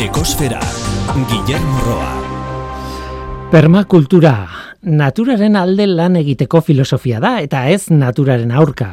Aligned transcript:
Ekosfera, 0.00 0.58
Guillermo 1.30 1.78
Roa. 1.86 2.14
Permakultura, 3.52 4.32
naturaren 4.82 5.54
alde 5.54 5.84
lan 5.86 6.16
egiteko 6.18 6.58
filosofia 6.66 7.20
da, 7.22 7.36
eta 7.38 7.60
ez 7.70 7.92
naturaren 7.94 8.50
aurka. 8.50 8.88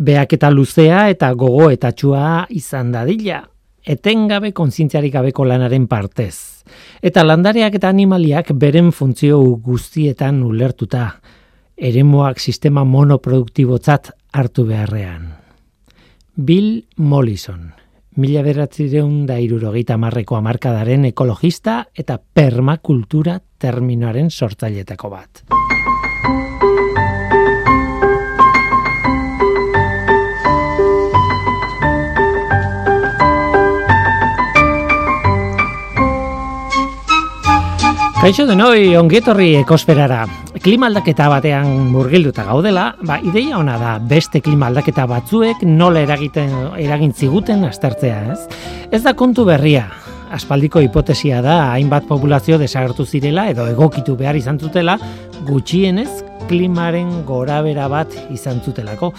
Beak 0.00 0.32
eta 0.38 0.48
luzea 0.48 1.02
eta 1.12 1.28
gogo 1.36 1.66
eta 1.68 1.90
txua 1.92 2.46
izan 2.48 2.94
dadila. 2.94 3.42
Etengabe 3.84 4.54
konzintziarik 4.56 5.12
gabeko 5.18 5.44
lanaren 5.44 5.84
partez. 5.86 6.64
Eta 7.02 7.26
landareak 7.26 7.76
eta 7.76 7.90
animaliak 7.92 8.54
beren 8.56 8.88
funtzio 8.90 9.42
guztietan 9.60 10.40
ulertuta. 10.42 11.10
Eremuak 11.76 12.40
sistema 12.40 12.86
monoproduktibotzat 12.88 14.14
hartu 14.32 14.64
beharrean. 14.64 15.28
Bill 16.40 16.86
Mollison, 16.96 17.74
mila 18.18 18.42
beratzireun 18.42 19.26
da 19.28 19.36
irurogeita 19.38 19.96
marreko 20.00 20.36
amarkadaren 20.38 21.06
ekologista 21.12 21.84
eta 21.94 22.18
permakultura 22.18 23.38
terminoaren 23.62 24.30
sortzailetako 24.30 25.10
bat. 25.12 25.44
Kaixo 38.18 38.48
denoi 38.48 38.96
ongetorri 38.98 39.52
ekosferara. 39.60 40.24
Klima 40.58 40.88
aldaketa 40.88 41.28
batean 41.30 41.68
murgilduta 41.92 42.42
gaudela, 42.48 42.88
ba, 43.06 43.20
ideia 43.22 43.54
ona 43.60 43.76
da 43.78 43.92
beste 44.10 44.40
klima 44.42 44.66
aldaketa 44.66 45.04
batzuek 45.06 45.60
nola 45.62 46.00
eragiten 46.02 46.50
eragin 46.82 47.12
ziguten 47.14 47.62
aztertzea, 47.68 48.16
ez? 48.32 48.40
Ez 48.90 49.04
da 49.04 49.12
kontu 49.14 49.44
berria. 49.46 49.84
Aspaldiko 50.34 50.82
hipotesia 50.82 51.38
da 51.46 51.60
hainbat 51.76 52.08
populazio 52.08 52.58
desagertu 52.58 53.06
zirela 53.06 53.44
edo 53.52 53.68
egokitu 53.70 54.16
behar 54.18 54.34
izan 54.36 54.58
zutela 54.58 54.96
gutxienez 55.46 56.10
klimaren 56.48 57.20
gorabera 57.28 57.86
bat 57.92 58.16
izan 58.34 58.58
zutelako. 58.66 59.12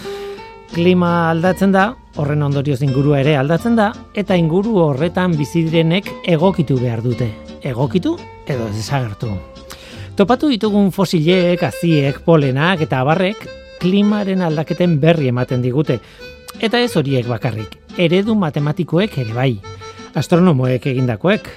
Klima 0.74 1.30
aldatzen 1.30 1.72
da, 1.72 1.94
horren 2.20 2.44
ondorioz 2.44 2.82
ingurua 2.84 3.22
ere 3.24 3.38
aldatzen 3.40 3.80
da, 3.80 3.94
eta 4.12 4.36
inguru 4.36 4.76
horretan 4.84 5.38
bizi 5.40 5.64
direnek 5.70 6.12
egokitu 6.36 6.76
behar 6.84 7.00
dute. 7.00 7.30
Egokitu 7.64 8.18
edo 8.52 8.68
desagertu. 8.74 9.32
Topatu 10.18 10.50
ditugun 10.50 10.90
fosilek, 10.92 11.62
aziek, 11.64 12.20
polenak 12.26 12.82
eta 12.84 13.00
abarrek 13.00 13.46
klimaren 13.80 14.42
aldaketen 14.44 14.98
berri 15.00 15.30
ematen 15.30 15.62
digute. 15.64 16.00
Eta 16.60 16.80
ez 16.82 16.92
horiek 16.98 17.28
bakarrik, 17.30 17.78
eredu 17.96 18.34
matematikoek 18.36 19.16
ere 19.22 19.32
bai. 19.32 19.52
Astronomoek 20.14 20.90
egindakoek. 20.90 21.48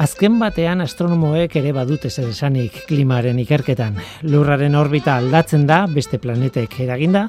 Azken 0.00 0.38
batean 0.40 0.80
astronomoek 0.80 1.54
ere 1.60 1.74
badute 1.76 2.10
zer 2.10 2.30
esanik 2.32 2.86
klimaren 2.88 3.38
ikerketan. 3.42 4.00
Lurraren 4.22 4.74
orbita 4.74 5.18
aldatzen 5.20 5.66
da, 5.68 5.84
beste 5.86 6.18
planetek 6.18 6.78
eraginda, 6.80 7.28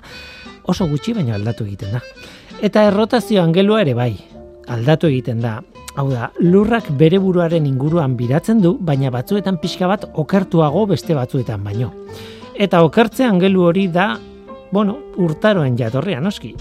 oso 0.63 0.87
gutxi 0.87 1.13
baino 1.13 1.35
aldatu 1.35 1.67
egiten 1.67 1.97
da. 1.97 2.01
Eta 2.61 2.87
errotazio 2.87 3.43
angelua 3.43 3.81
ere 3.83 3.93
bai, 3.97 4.13
aldatu 4.71 5.11
egiten 5.11 5.43
da. 5.43 5.59
Hau 5.99 6.05
da, 6.07 6.29
lurrak 6.39 6.85
bere 6.95 7.17
buruaren 7.19 7.65
inguruan 7.67 8.13
biratzen 8.15 8.61
du, 8.63 8.77
baina 8.79 9.09
batzuetan 9.11 9.57
pixka 9.59 9.89
bat 9.91 10.05
okertuago 10.23 10.85
beste 10.87 11.17
batzuetan 11.17 11.65
baino. 11.65 11.89
Eta 12.55 12.79
okertze 12.85 13.25
angelu 13.27 13.65
hori 13.67 13.87
da, 13.91 14.13
bueno, 14.71 14.95
urtaroen 15.19 15.75
jatorria 15.79 16.21
noski. 16.23 16.53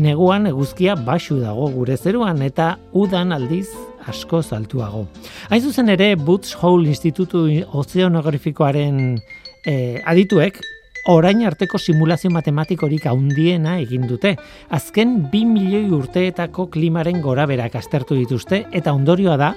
Neguan 0.00 0.46
eguzkia 0.48 0.94
basu 0.94 1.36
dago 1.42 1.68
gure 1.74 1.98
zeruan 1.98 2.40
eta 2.46 2.76
udan 2.96 3.34
aldiz 3.36 3.66
asko 4.08 4.40
zaltuago. 4.42 5.04
Hain 5.50 5.60
zuzen 5.60 5.92
ere, 5.92 6.14
Boots 6.16 6.54
Hole 6.62 6.88
Institutu 6.88 7.44
Ozeanografikoaren 7.76 9.18
eh, 9.66 10.00
adituek 10.06 10.62
orain 11.08 11.40
arteko 11.48 11.78
simulazio 11.80 12.28
matematikorik 12.30 13.06
handiena 13.08 13.78
egin 13.80 14.04
dute. 14.10 14.34
Azken 14.68 15.14
2 15.32 15.40
milioi 15.48 15.88
urteetako 15.96 16.66
klimaren 16.74 17.22
goraberak 17.24 17.78
aztertu 17.80 18.18
dituzte 18.18 18.66
eta 18.76 18.92
ondorioa 18.92 19.38
da 19.40 19.54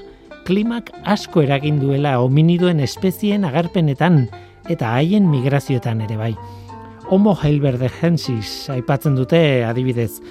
klimak 0.47 0.93
asko 1.03 1.43
eragin 1.43 1.81
duela 1.81 2.15
hominidoen 2.23 2.79
espezien 2.79 3.43
agarpenetan 3.45 4.23
eta 4.71 4.95
haien 4.95 5.27
migrazioetan 5.27 6.01
ere 6.07 6.15
bai. 6.17 6.31
Homo 7.11 7.35
heidelbergensis 7.35 8.69
aipatzen 8.71 9.19
dute 9.19 9.65
adibidez. 9.67 10.21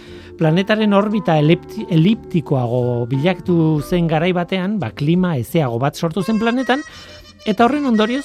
Planetaren 0.40 0.96
orbita 0.96 1.36
eliptikoago 1.36 3.04
bilaktu 3.10 3.82
zen 3.84 4.08
garai 4.08 4.32
batean, 4.32 4.78
ba 4.80 4.88
klima 4.96 5.34
ezeago 5.36 5.76
bat 5.78 6.00
sortu 6.00 6.24
zen 6.24 6.40
planetan 6.40 6.80
eta 7.44 7.66
horren 7.66 7.84
ondorioz 7.92 8.24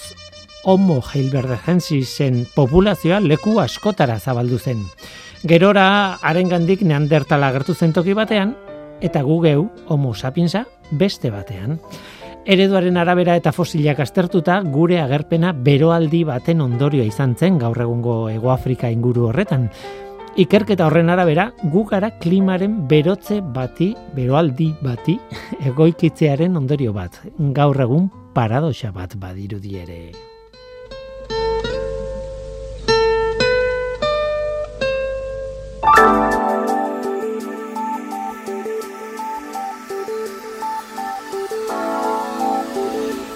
Homo 0.66 0.98
heidelbergensisen 0.98 2.48
populazioa 2.56 3.20
leku 3.22 3.60
askotara 3.62 4.16
zabaldu 4.18 4.58
zen. 4.58 4.80
Gerora 5.46 6.18
harengandik 6.26 6.82
neandertala 6.82 7.52
agertu 7.54 7.76
zen 7.76 7.94
toki 7.94 8.16
batean 8.18 8.56
eta 9.06 9.22
gu 9.22 9.38
geu 9.44 9.68
Homo 9.86 10.16
sapiensa 10.16 10.64
beste 10.90 11.30
batean. 11.30 11.78
Ereduaren 12.50 12.98
arabera 12.98 13.36
eta 13.38 13.54
fosilak 13.54 14.02
aztertuta 14.02 14.58
gure 14.74 15.00
agerpena 15.04 15.54
beroaldi 15.54 16.24
baten 16.26 16.66
ondorioa 16.66 17.06
izan 17.14 17.38
zen 17.38 17.62
gaur 17.62 17.86
egungo 17.86 18.18
Hegoafrika 18.34 18.90
inguru 18.90 19.30
horretan. 19.30 19.70
Ikerketa 20.36 20.90
horren 20.90 21.14
arabera, 21.14 21.52
gu 21.72 21.86
gara 21.88 22.10
klimaren 22.20 22.88
berotze 22.90 23.40
bati, 23.40 23.94
beroaldi 24.18 24.74
bati, 24.82 25.20
egoikitzearen 25.70 26.58
ondorio 26.58 26.94
bat. 26.94 27.22
Gaur 27.54 27.86
egun 27.86 28.10
paradoxa 28.34 28.92
bat 28.92 29.14
badirudi 29.22 29.78
ere. 29.86 30.00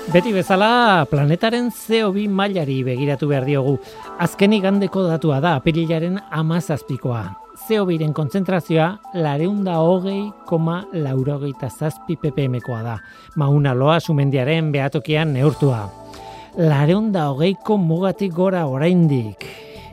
Beti 0.10 0.32
bezala, 0.34 1.06
planetaren 1.06 1.68
CO2 1.70 2.24
mailari 2.34 2.80
begiratu 2.82 3.28
behar 3.30 3.44
diogu. 3.46 3.76
Azken 4.18 4.56
igandeko 4.58 5.04
datua 5.06 5.38
da, 5.44 5.52
apirilaren 5.60 6.16
amazazpikoa. 6.34 7.22
CO2-ren 7.68 8.16
kontzentrazioa 8.18 8.88
lareunda 9.22 9.76
hogei 9.86 10.32
koma 10.50 10.80
laurogeita 10.98 11.70
zazpi 11.70 12.18
ppm-koa 12.18 12.82
da. 12.82 12.98
Mauna 13.38 13.76
loa 13.78 14.00
sumendiaren 14.02 14.72
behatokian 14.74 15.36
neurtua. 15.38 15.84
Lareunda 16.58 17.28
hogeiko 17.30 17.78
mugatik 17.78 18.34
gora 18.34 18.66
oraindik. 18.66 19.46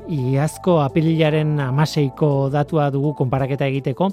Iazko 0.09 0.79
apirilaren 0.81 1.59
amaseiko 1.61 2.49
datua 2.49 2.89
dugu 2.95 3.13
konparaketa 3.19 3.69
egiteko, 3.69 4.13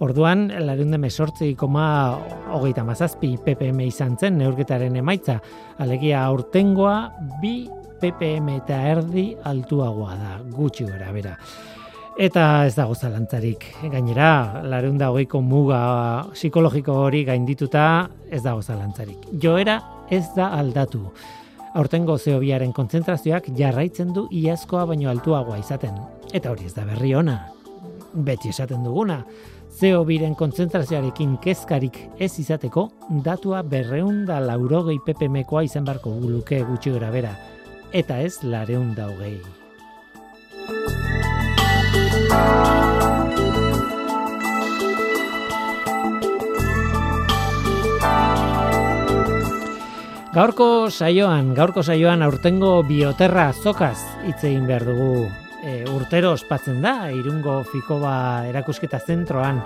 Orduan, 0.00 0.46
larunde 0.64 0.96
mesortzi 0.96 1.50
koma 1.60 2.16
hogeita 2.56 2.80
mazazpi 2.88 3.34
ppm 3.44 3.82
izan 3.84 4.14
zen 4.16 4.38
neurketaren 4.40 4.94
emaitza. 4.96 5.34
Alegia 5.84 6.22
aurtengoa 6.24 6.94
bi 7.42 7.66
ppm 8.00 8.48
eta 8.54 8.78
erdi 8.94 9.26
altuagoa 9.44 10.16
da, 10.16 10.38
gutxi 10.56 10.86
gara 10.88 11.12
bera. 11.12 11.34
Eta 12.16 12.46
ez 12.64 12.72
dago 12.78 12.96
zalantzarik. 12.96 13.66
Gainera, 13.92 14.62
larunda 14.64 15.10
hogeiko 15.12 15.42
muga 15.44 15.82
psikologiko 16.32 16.96
hori 17.04 17.22
gaindituta 17.28 17.84
ez 18.32 18.40
dago 18.48 18.64
zalantzarik. 18.64 19.28
Joera 19.42 19.78
ez 20.08 20.24
da 20.36 20.48
aldatu. 20.56 21.04
Aurtengo 21.76 22.16
zeobiaren 22.16 22.72
kontzentrazioak 22.72 23.52
jarraitzen 23.56 24.16
du 24.16 24.26
iazkoa 24.32 24.88
baino 24.88 25.12
altuagoa 25.12 25.60
izaten. 25.60 26.00
Eta 26.32 26.56
hori 26.56 26.72
ez 26.72 26.74
da 26.74 26.88
berri 26.88 27.14
ona. 27.14 27.38
Beti 28.14 28.48
esaten 28.48 28.82
duguna. 28.84 29.20
Zeo 29.70 30.02
biren 30.04 30.34
kontzentrazioarekin 30.34 31.36
kezkarik 31.40 31.96
ez 32.18 32.32
izateko, 32.42 32.88
datua 33.24 33.62
berreunda 33.62 34.40
laurogei 34.42 34.98
ppmkoa 35.06 35.62
izan 35.68 35.86
barko 35.86 36.12
guluke 36.18 36.58
gutxi 36.66 36.92
gara 36.96 37.10
bera, 37.14 37.32
eta 37.92 38.18
ez 38.20 38.42
lareunda 38.42 39.06
hogei. 39.12 39.38
Gaurko 50.30 50.90
saioan, 50.90 51.54
gaurko 51.54 51.82
saioan 51.82 52.22
aurtengo 52.22 52.82
bioterra 52.86 53.52
zokaz 53.52 53.98
hitz 54.26 54.42
egin 54.44 54.66
behar 54.66 54.86
dugu 54.86 55.14
e, 55.62 55.84
urtero 55.90 56.32
ospatzen 56.32 56.80
da 56.82 57.10
Irungo 57.12 57.60
Fikoba 57.68 58.46
erakusketa 58.48 59.00
zentroan 59.00 59.60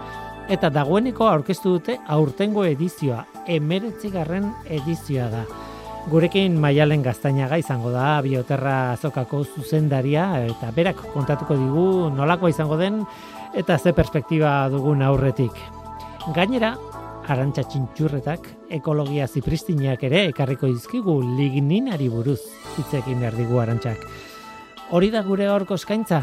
eta 0.52 0.68
dagoeneko 0.70 1.28
aurkeztu 1.28 1.76
dute 1.78 1.96
aurtengo 2.06 2.64
edizioa, 2.68 3.24
19. 3.48 4.42
edizioa 4.78 5.28
da. 5.32 5.44
Gurekin 6.10 6.58
Maialen 6.60 7.00
Gaztainaga 7.02 7.56
izango 7.56 7.88
da 7.94 8.18
Bioterra 8.20 8.92
Azokako 8.92 9.40
zuzendaria 9.44 10.26
eta 10.44 10.68
berak 10.76 11.00
kontatuko 11.14 11.56
digu 11.56 11.86
nolakoa 12.12 12.52
izango 12.52 12.76
den 12.76 13.00
eta 13.56 13.78
ze 13.78 13.94
perspektiba 13.96 14.68
dugun 14.68 15.02
aurretik. 15.02 15.56
Gainera, 16.34 16.74
arantxa 17.28 17.64
txintxurretak 17.70 18.50
ekologia 18.76 19.26
zipristinak 19.26 20.04
ere 20.04 20.26
ekarriko 20.28 20.68
izkigu 20.68 21.20
ligninari 21.38 22.10
buruz 22.12 22.40
hitzekin 22.76 23.20
behar 23.24 23.36
digu 23.40 23.60
arantxak. 23.62 24.04
Hori 24.94 25.08
da 25.10 25.24
gure 25.26 25.48
gaurko 25.50 25.74
eskaintza, 25.74 26.20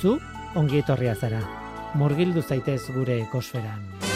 zu 0.00 0.14
ongi 0.56 0.80
etorria 0.80 1.12
zara, 1.12 1.42
murgildu 2.00 2.40
zaitez 2.40 2.80
gure 2.94 3.20
ekosferan. 3.26 4.09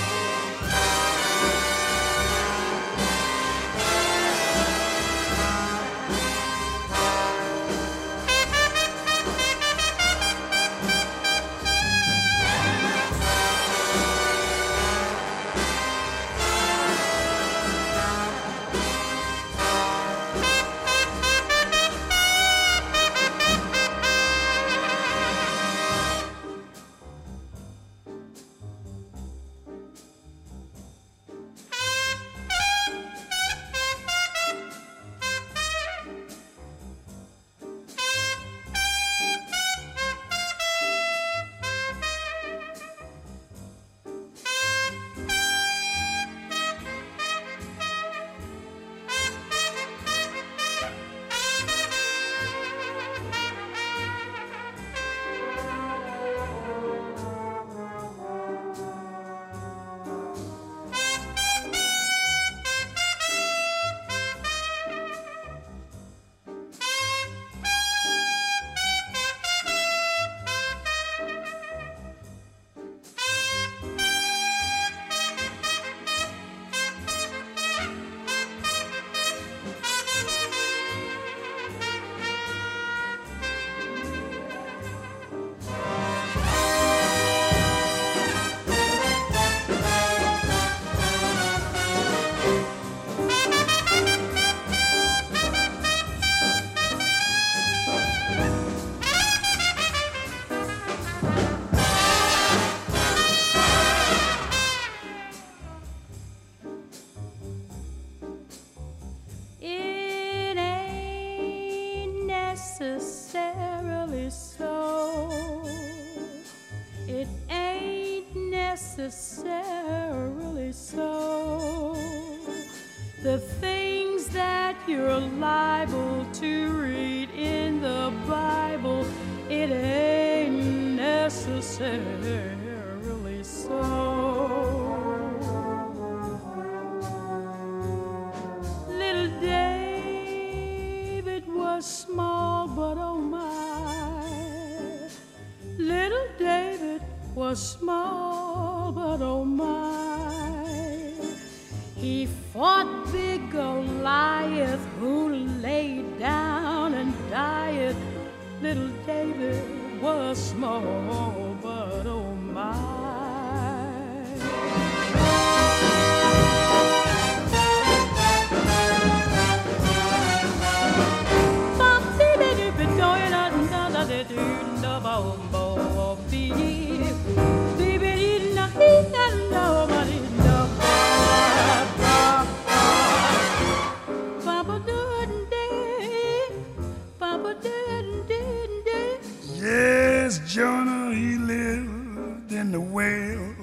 well. 193.04 193.54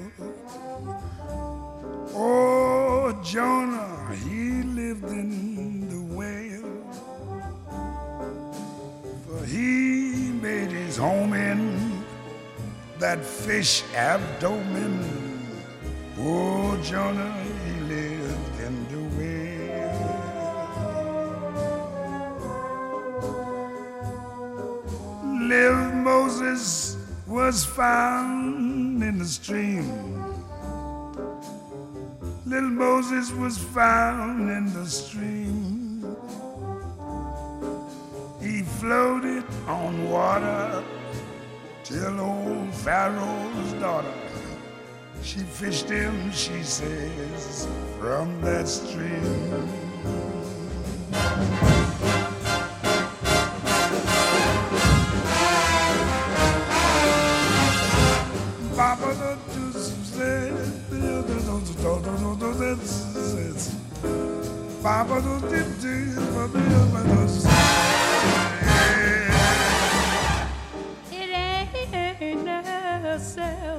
Oh, 2.13 3.19
Jonah, 3.23 4.15
he 4.25 4.63
lived 4.63 5.09
in 5.21 5.89
the 5.91 6.01
well. 6.17 6.71
For 9.25 9.45
he 9.45 10.31
made 10.47 10.71
his 10.71 10.97
home 10.97 11.33
in 11.33 11.59
that 12.99 13.23
fish 13.25 13.83
abdomen. 13.95 14.95
Oh, 16.19 16.77
Jonah, 16.83 17.35
he 17.65 17.73
lived 17.95 18.59
in 18.67 18.75
the 18.91 19.01
well. 19.17 19.41
Live 25.53 25.93
Moses 25.95 26.97
was 27.27 27.65
found 27.65 28.60
the 29.21 29.27
stream. 29.27 29.85
Little 32.43 32.69
Moses 32.69 33.31
was 33.33 33.55
found 33.55 34.49
in 34.49 34.73
the 34.73 34.85
stream. 34.87 36.03
He 38.41 38.63
floated 38.63 39.43
on 39.67 40.09
water 40.09 40.83
till 41.83 42.19
old 42.19 42.73
Pharaoh's 42.73 43.73
daughter, 43.73 44.19
she 45.21 45.41
fished 45.41 45.87
him, 45.87 46.31
she 46.31 46.63
says, 46.63 47.67
from 47.99 48.41
that 48.41 48.67
stream. 48.67 49.61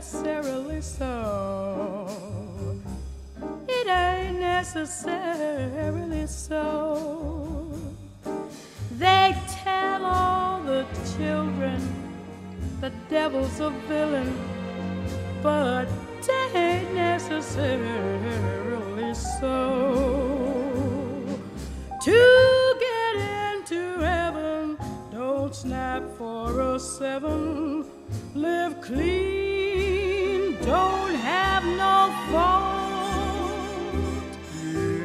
Necessarily 0.02 0.80
so. 0.80 2.06
It 3.68 3.86
ain't 3.88 4.40
necessarily 4.40 6.26
so. 6.26 7.70
They 8.98 9.34
tell 9.64 10.04
all 10.04 10.62
the 10.62 10.86
children 11.16 11.80
the 12.80 12.90
devil's 13.08 13.60
a 13.60 13.70
villain, 13.88 14.34
but 15.42 15.88
it 16.20 16.54
ain't 16.54 16.94
necessarily 16.94 18.12
my 19.14 19.71
don't 26.02 26.16
for 26.16 26.60
a 26.60 26.64
oh 26.74 26.78
seven. 26.78 27.84
Live 28.34 28.80
clean, 28.80 30.56
don't 30.62 31.14
have 31.14 31.64
no 31.64 32.12
fault. 32.30 32.72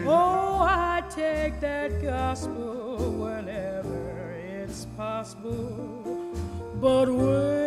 Oh, 0.05 0.61
I 0.61 1.03
take 1.09 1.59
that 1.59 2.01
gospel 2.01 2.97
whenever 2.97 4.31
it's 4.31 4.85
possible, 4.97 6.33
but 6.81 7.09
with 7.09 7.66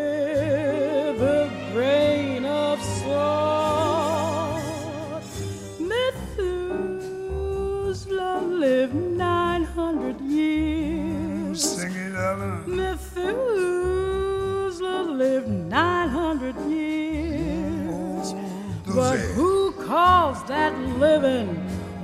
living 20.99 21.49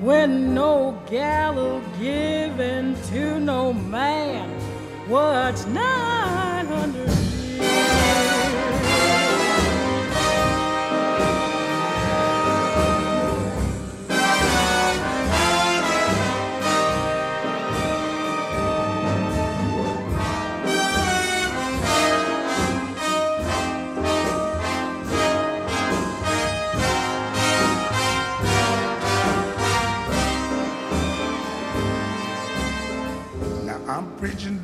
when 0.01 0.55
no 0.55 0.99
gal'll 1.11 1.81
give 1.99 2.61
in 2.61 2.95
to 3.11 3.41
no 3.41 3.73
man. 3.73 4.49
What's 5.09 5.67
not 5.67 6.16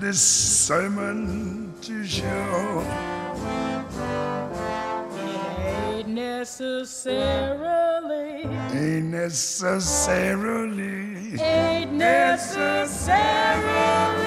this 0.02 0.21
sermon 0.21 1.73
to 1.80 2.04
show. 2.04 2.82
Ain't 5.94 6.09
necessarily, 6.09 8.42
ain't 8.73 9.12
necessarily. 9.12 11.40
Ain't 11.40 11.92
necessarily 11.92 14.22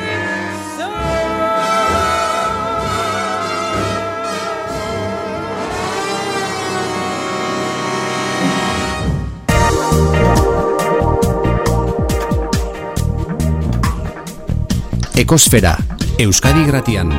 Ekosfera, 15.15 15.77
Euskadi 16.19 16.65
Gratian. 16.67 17.13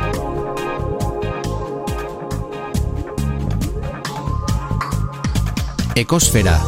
Ekosfera, 5.96 6.58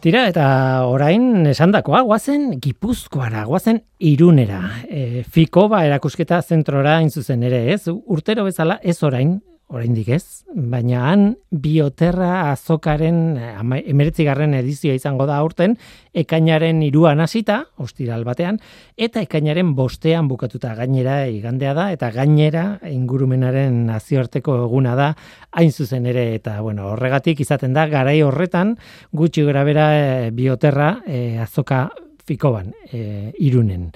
Tira, 0.00 0.26
eta 0.28 0.44
orain 0.88 1.44
esandakoa, 1.50 2.02
guazen 2.08 2.54
Gipuzkoara, 2.60 3.42
guazen 3.44 3.82
Irunera. 4.00 4.60
E, 4.88 5.24
Fikoba 5.28 5.82
erakusketa 5.84 6.38
zentrora 6.40 6.94
hain 6.96 7.10
zuzen 7.12 7.42
ere, 7.44 7.66
ez? 7.74 7.82
Urtero 7.88 8.46
bezala 8.46 8.78
ez 8.80 8.96
orain, 9.04 9.34
oraindik 9.70 10.08
ez, 10.10 10.42
baina 10.50 11.04
han 11.10 11.24
bioterra 11.50 12.50
azokaren 12.50 13.36
emeretzigarren 13.38 14.54
edizioa 14.58 14.96
izango 14.98 15.26
da 15.30 15.36
aurten, 15.38 15.76
ekainaren 16.10 16.82
iruan 16.82 17.22
hasita, 17.22 17.60
ostiral 17.78 18.24
batean, 18.26 18.58
eta 18.98 19.22
ekainaren 19.22 19.74
bostean 19.78 20.26
bukatuta 20.30 20.74
gainera 20.78 21.20
igandea 21.30 21.74
da, 21.78 21.86
eta 21.94 22.10
gainera 22.14 22.64
ingurumenaren 22.90 23.84
nazioarteko 23.92 24.58
eguna 24.64 24.96
da, 24.98 25.12
hain 25.54 25.70
zuzen 25.70 26.10
ere, 26.10 26.26
eta 26.40 26.58
bueno, 26.66 26.90
horregatik 26.96 27.44
izaten 27.46 27.76
da, 27.76 27.86
garai 27.90 28.18
horretan, 28.26 28.74
gutxi 29.14 29.46
gara 29.46 29.62
bera 29.68 29.86
e, 29.94 30.10
bioterra 30.34 30.96
e, 31.06 31.38
azoka 31.38 31.86
fikoban, 32.26 32.74
e, 32.90 33.30
irunen. 33.38 33.90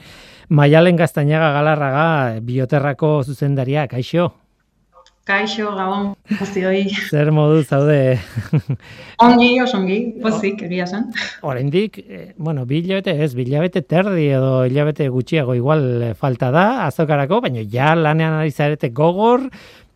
Maialen 0.55 0.97
Gaztainaga 0.97 1.51
Galarraga 1.57 2.41
bioterrako 2.45 3.17
zuzendaria, 3.25 3.89
kaixo, 3.91 4.31
Kaixo, 5.25 5.71
gabon, 5.73 6.11
guztioi. 6.37 6.83
zer 7.11 7.31
modu 7.33 7.63
zaude 7.65 8.19
Ongi, 9.25 9.55
oso 9.63 9.79
ongi, 9.79 9.99
pozik, 10.21 10.61
egia 10.67 10.85
zen. 10.87 11.07
oraindik, 11.49 11.97
eh, 12.05 12.27
bueno, 12.37 12.67
bi 12.69 12.83
hilabete 12.83 13.15
ez, 13.25 13.31
bi 13.35 13.47
hilabete 13.47 13.81
terdi 13.89 14.27
edo 14.37 14.67
hilabete 14.69 15.07
gutxiago 15.09 15.55
igual 15.57 15.87
eh, 16.11 16.15
falta 16.15 16.51
da 16.53 16.67
azokarako, 16.91 17.41
baina 17.47 17.65
ja 17.73 17.95
lanean 17.97 18.37
ari 18.43 18.53
zarete 18.53 18.91
gogor, 18.93 19.47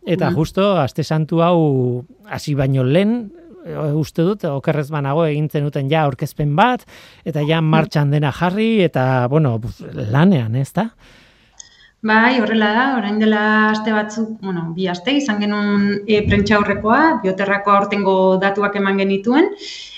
eta 0.05 0.31
Mhm. 0.31 0.35
justo 0.39 0.71
aste 0.81 1.03
santu 1.03 1.43
hau 1.45 2.05
hasi 2.25 2.55
baino 2.55 2.83
lehen, 2.83 3.29
eh, 3.67 3.77
uste 3.93 4.23
dut, 4.25 4.43
okerrez 4.49 4.89
banago 4.89 5.27
egintzen 5.29 5.63
duten 5.63 5.91
ja 5.91 6.07
aurkezpen 6.07 6.55
bat, 6.57 6.87
eta 7.23 7.45
ja 7.45 7.61
martxan 7.61 8.09
dena 8.09 8.31
jarri, 8.33 8.81
eta, 8.81 9.27
bueno, 9.29 9.59
lanean, 9.93 10.55
ez 10.55 10.71
da? 10.73 10.89
Bai, 12.01 12.39
horrela 12.39 12.69
da, 12.71 12.83
orain 12.95 13.17
dela 13.19 13.43
aste 13.73 13.91
batzuk, 13.91 14.37
bueno, 14.39 14.69
bi 14.75 14.87
aste 14.87 15.17
izan 15.19 15.41
genuen 15.43 16.05
e, 16.07 16.21
prentxaurrekoa, 16.29 17.19
bioterrako 17.25 17.73
aurtengo 17.75 18.13
datuak 18.39 18.77
eman 18.79 19.01
genituen, 19.01 19.49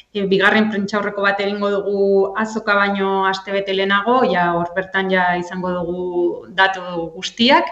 e, 0.10 0.24
bigarren 0.31 0.72
prentxaurreko 0.72 1.22
bat 1.22 1.39
egingo 1.46 1.70
dugu 1.70 2.05
azoka 2.41 2.74
baino 2.74 3.27
aste 3.29 3.53
bete 3.53 3.75
lehenago, 3.77 4.15
ja 4.31 4.48
hor 4.58 4.72
bertan 4.74 5.12
ja 5.13 5.27
izango 5.38 5.75
dugu 5.75 6.05
datu 6.58 6.81
guztiak, 7.13 7.70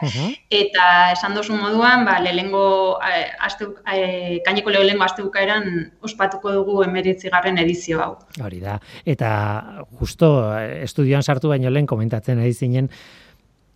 eta 0.53 0.85
esan 1.15 1.33
dozu 1.33 1.57
moduan, 1.57 2.05
ba, 2.05 2.19
lehengo, 2.21 2.99
eh, 3.09 3.31
aste, 3.49 3.71
eh, 3.95 4.39
kaineko 4.45 4.69
lehengo 4.69 5.07
aste 5.07 5.25
bukaeran 5.25 5.89
ospatuko 6.05 6.53
dugu 6.59 6.83
emeritzigarren 6.85 7.57
edizio 7.65 8.03
hau. 8.05 8.11
Hori 8.45 8.61
da. 8.61 8.77
Eta 9.05 9.31
justo 9.97 10.53
eh, 10.53 10.83
estudioan 10.85 11.25
sartu 11.25 11.49
baino 11.49 11.73
lehen 11.73 11.89
komentatzen 11.89 12.45
ari 12.45 12.53
zinen, 12.53 12.93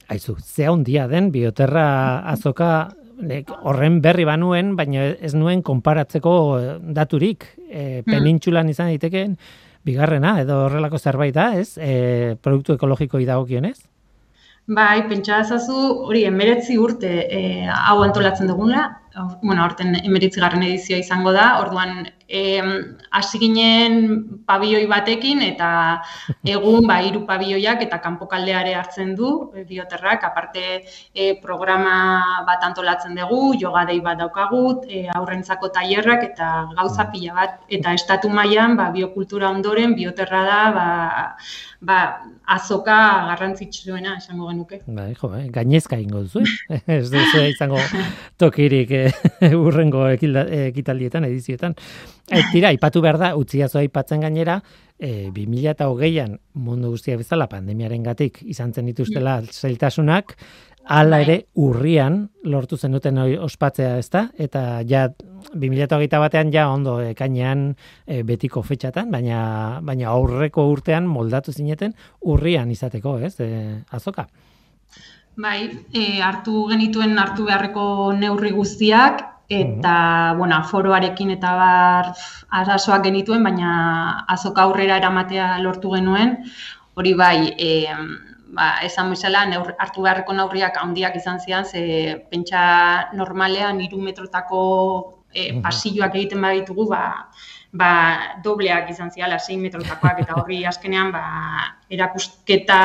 aizu, 0.10 0.36
ze 0.40 0.68
handia 0.68 1.08
den 1.08 1.32
bioterra 1.32 1.86
azoka 2.30 2.92
horren 3.64 4.02
berri 4.02 4.26
banuen, 4.26 4.76
baina 4.76 5.06
ez 5.22 5.34
nuen 5.38 5.62
konparatzeko 5.64 6.34
eh, 6.60 6.78
daturik. 6.98 7.46
E, 7.70 8.02
penintxulan 8.06 8.70
izan 8.70 8.90
daitekeen 8.92 9.38
bigarrena 9.86 10.40
edo 10.42 10.64
horrelako 10.66 10.98
zerbait 11.00 11.34
da, 11.36 11.54
ez? 11.60 11.78
E, 11.78 12.36
produktu 12.42 12.76
ekologikoi 12.78 13.26
dagokionez? 13.26 13.78
Bai, 14.68 15.04
pentsa 15.10 15.42
ezazu 15.44 15.76
hori 16.08 16.24
emeretzi 16.26 16.78
urte 16.80 17.12
e, 17.28 17.42
hau 17.68 18.02
antolatzen 18.04 18.48
dugula, 18.48 18.86
aur- 18.86 19.03
bueno, 19.42 19.64
aurten 19.64 19.96
emeretzigarren 20.04 20.64
edizioa 20.66 21.00
izango 21.02 21.34
da, 21.36 21.60
orduan 21.62 22.06
hasi 23.14 23.38
ginen 23.38 23.98
pabioi 24.48 24.86
batekin 24.90 25.44
eta 25.46 25.70
egun 26.56 26.88
ba 26.90 26.98
hiru 27.06 27.22
pabioiak 27.28 27.84
eta 27.86 28.00
kanpokaldeare 28.02 28.74
hartzen 28.74 29.14
du 29.16 29.52
e, 29.54 29.66
bioterrak, 29.70 30.24
aparte 30.26 30.64
e, 31.14 31.36
programa 31.44 32.44
bat 32.48 32.64
antolatzen 32.66 33.14
dugu, 33.20 33.54
yoga 33.62 33.86
dei 33.86 34.00
bat 34.02 34.18
daukagu, 34.18 34.64
e, 34.90 35.06
aurrentzako 35.14 35.70
tailerrak 35.76 36.26
eta 36.32 36.50
gauza 36.74 37.06
pila 37.14 37.38
bat 37.38 37.60
eta 37.70 37.94
estatu 37.94 38.34
mailan 38.34 38.78
ba 38.80 38.90
biokultura 38.96 39.52
ondoren 39.54 39.94
bioterra 39.94 40.44
da 40.48 40.62
ba, 40.74 40.88
ba 41.82 42.00
azoka 42.46 42.96
garrantzitsuena 43.30 44.18
esango 44.18 44.50
genuke. 44.50 44.80
Bai, 44.88 45.14
jo, 45.20 45.30
eh, 45.38 45.48
gainezka 45.54 45.98
ingo 46.00 46.24
duzu. 46.26 46.44
eh? 46.70 46.82
ez 46.98 47.10
duzu 47.12 47.44
izango 47.52 47.80
tokirik 48.42 48.92
eh, 48.92 49.03
urrengo 49.66 50.06
ekilda- 50.12 50.48
ekitaldietan, 50.70 51.28
edizioetan. 51.30 51.76
E, 52.30 52.42
tira, 52.52 52.72
ipatu 52.76 53.02
behar 53.04 53.20
da, 53.22 53.34
utziazo 53.40 53.80
aipatzen 53.82 54.24
gainera, 54.24 54.60
e, 55.00 55.30
2008an 55.36 56.38
mundu 56.54 56.94
guztia 56.94 57.18
bezala 57.20 57.50
pandemiaren 57.52 58.04
gatik 58.04 58.40
izan 58.44 58.74
zen 58.74 58.92
dituztela 58.92 59.42
zailtasunak, 59.52 60.38
hala 60.84 61.22
ere 61.24 61.38
urrian 61.64 62.26
lortu 62.44 62.78
zenuten 62.78 63.18
hori 63.18 63.38
ospatzea 63.40 63.98
ezta, 64.02 64.26
eta 64.36 64.82
ja 64.88 65.08
2008 65.54 66.20
batean 66.20 66.52
ja 66.52 66.68
ondo 66.72 66.98
ekainean 67.04 67.70
e, 68.06 68.24
betiko 68.28 68.64
fetxatan, 68.64 69.12
baina, 69.12 69.80
baina 69.84 70.10
aurreko 70.12 70.68
urtean 70.72 71.08
moldatu 71.08 71.54
zineten 71.56 71.96
urrian 72.22 72.72
izateko, 72.72 73.18
ez, 73.24 73.36
e, 73.40 73.80
azoka. 73.92 74.28
Bai, 75.36 75.86
e, 75.92 76.22
hartu 76.22 76.68
genituen 76.70 77.18
hartu 77.18 77.48
beharreko 77.48 77.86
neurri 78.14 78.52
guztiak, 78.54 79.24
eta, 79.50 79.96
bueno, 80.38 80.60
aforoarekin 80.60 81.32
eta 81.34 81.54
bar 81.58 82.12
arazoak 82.60 83.04
genituen, 83.08 83.44
baina 83.44 83.72
azoka 84.30 84.64
aurrera 84.64 84.98
eramatea 85.02 85.58
lortu 85.64 85.96
genuen, 85.96 86.38
hori 86.94 87.14
bai, 87.18 87.50
e, 87.58 87.72
ba, 88.54 88.76
esan 88.86 89.10
bezala, 89.16 89.46
neur, 89.50 89.74
hartu 89.80 90.06
beharreko 90.06 90.38
neurriak 90.38 90.78
handiak 90.78 91.18
izan 91.18 91.42
zian, 91.42 91.66
ze 91.66 92.22
pentsa 92.30 93.10
normalean 93.18 93.82
hiru 93.82 94.02
metrotako 94.06 94.62
e, 95.34 95.50
pasilloak 95.66 96.14
egiten 96.14 96.46
baditugu, 96.46 96.88
ba, 96.94 97.04
ba, 97.74 97.92
dobleak 98.46 98.94
izan 98.94 99.10
ziala, 99.10 99.42
6 99.42 99.58
metrotakoak, 99.66 100.22
eta 100.22 100.38
horri 100.38 100.62
azkenean 100.70 101.12
ba, 101.12 101.26
erakusketa 101.90 102.80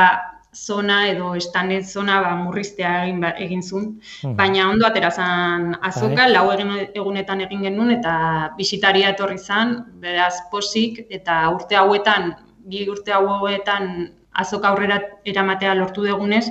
zona 0.66 0.96
edo 1.08 1.34
estanet 1.38 1.84
zona 1.86 2.20
ba, 2.24 2.34
murriztea 2.36 3.04
egin, 3.04 3.20
ba- 3.20 3.34
egin 3.38 3.62
zuen. 3.62 3.86
Mhm. 4.24 4.34
Baina 4.36 4.68
ondo 4.70 4.86
atera 4.86 5.10
zan 5.10 5.76
azoka, 5.82 6.24
Bai. 6.24 6.32
lau 6.32 6.50
egin, 6.52 6.74
egunetan 6.94 7.40
egin 7.46 7.62
genuen 7.68 7.90
eta 7.98 8.14
bisitaria 8.56 9.10
etorri 9.14 9.38
zan, 9.38 9.84
beraz 10.02 10.34
posik, 10.50 11.06
eta 11.10 11.48
urte 11.54 11.76
hauetan, 11.76 12.34
bi 12.68 12.88
urte 12.90 13.12
hauetan 13.12 14.12
azoka 14.32 14.68
aurrera 14.68 15.00
eramatea 15.24 15.74
lortu 15.74 16.04
dugunez, 16.06 16.46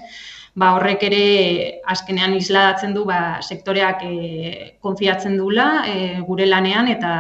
ba 0.58 0.72
horrek 0.74 1.04
ere 1.06 1.24
azkenean 1.86 2.34
isladatzen 2.34 2.96
du 2.96 3.04
ba, 3.06 3.38
sektoreak 3.46 4.02
e, 4.08 4.14
konfiatzen 4.82 5.38
dula 5.38 5.84
e, 5.86 6.20
gure 6.26 6.48
lanean 6.50 6.90
eta 6.90 7.12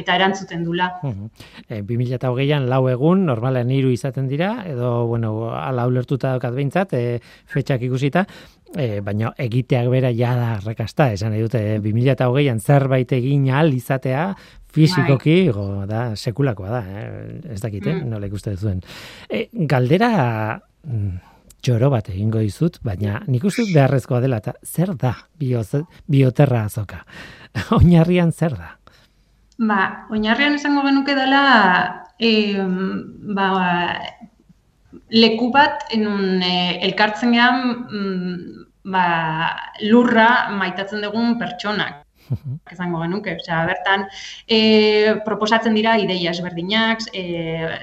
eta 0.00 0.16
erantzuten 0.16 0.64
dula. 0.64 0.88
Mhm. 1.02 1.28
E, 1.68 1.82
2008an 1.84 2.64
lau 2.70 2.86
egun, 2.88 3.26
normalean 3.28 3.70
hiru 3.74 3.92
izaten 3.92 4.28
dira, 4.30 4.64
edo, 4.66 5.06
bueno, 5.06 5.50
ala 5.52 5.84
ulertuta 5.90 6.32
daukat 6.36 6.56
behintzat, 6.56 6.94
e, 6.96 7.20
fetxak 7.52 7.84
ikusita, 7.90 8.24
e, 8.72 9.00
baina 9.04 9.34
egiteak 9.36 9.92
bera 9.92 10.10
ja 10.16 10.32
da 10.38 10.50
rekasta, 10.64 11.12
esan 11.12 11.36
nahi 11.36 11.44
dute, 11.44 11.60
e, 11.76 11.78
2008an 11.84 12.60
zerbait 12.64 13.12
egin 13.12 13.50
ahal 13.52 13.74
izatea, 13.76 14.30
fizikoki, 14.72 15.48
go, 15.52 15.84
da, 15.88 16.14
sekulakoa 16.16 16.70
da, 16.70 16.82
eh? 16.88 17.40
ez 17.52 17.60
dakite, 17.60 17.92
Mm. 17.94 18.10
nola 18.10 18.26
ikuste 18.28 18.56
zuen. 18.56 18.80
E, 19.28 19.48
galdera 19.52 20.60
mm, 20.84 21.16
txoro 21.62 21.90
bat 21.90 22.08
egingo 22.12 22.42
dizut, 22.44 22.78
baina 22.84 23.20
nik 23.26 23.44
uste 23.48 23.66
beharrezkoa 23.72 24.20
dela, 24.24 24.38
eta 24.42 24.54
zer 24.64 24.94
da 24.98 25.14
bioz, 25.38 25.82
bioterra 26.06 26.64
azoka? 26.68 27.02
Oinarrian 27.78 28.32
zer 28.32 28.56
da? 28.58 28.74
Ba, 29.58 30.06
oinarrian 30.14 30.54
esango 30.54 30.84
genuke 30.86 31.16
dela 31.18 31.42
e, 32.18 32.30
ba, 33.34 33.48
leku 35.10 35.50
bat 35.54 35.88
enun 35.94 36.44
e, 36.46 36.52
elkartzen 36.86 37.34
gehan 37.34 37.64
mm, 37.90 38.36
ba, 38.94 39.06
lurra 39.82 40.28
maitatzen 40.54 41.02
dugun 41.02 41.34
pertsonak 41.40 42.04
esango 42.72 43.00
genuke. 43.02 43.36
Osea, 43.40 43.64
bertan 43.68 44.06
e, 44.46 44.58
proposatzen 45.26 45.76
dira 45.76 45.96
ideia 46.00 46.32
ezberdinak, 46.34 47.04
e, 47.12 47.24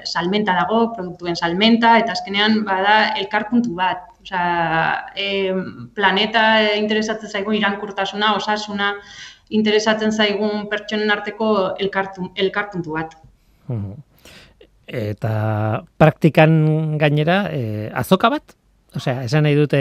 salmenta 0.04 0.56
dago, 0.58 0.82
produktuen 0.96 1.36
salmenta, 1.36 1.96
eta 2.02 2.16
azkenean 2.16 2.62
bada 2.68 2.96
elkarpuntu 3.22 3.76
bat. 3.78 4.04
Osea, 4.24 5.12
e, 5.14 5.54
planeta 5.94 6.46
interesatzen 6.78 7.30
zaigun 7.30 7.58
irankurtasuna, 7.58 8.34
osasuna, 8.40 8.94
interesatzen 9.54 10.12
zaigun 10.12 10.66
pertsonen 10.70 11.12
arteko 11.14 11.52
elkartu, 11.78 12.30
elkarpuntu 12.34 12.98
bat. 12.98 13.16
Eta 14.86 15.32
praktikan 15.98 16.98
gainera, 16.98 17.44
e, 17.50 17.90
azoka 17.94 18.30
bat? 18.30 18.56
Osea, 18.96 19.24
esan 19.24 19.44
nahi 19.44 19.54
dute 19.58 19.78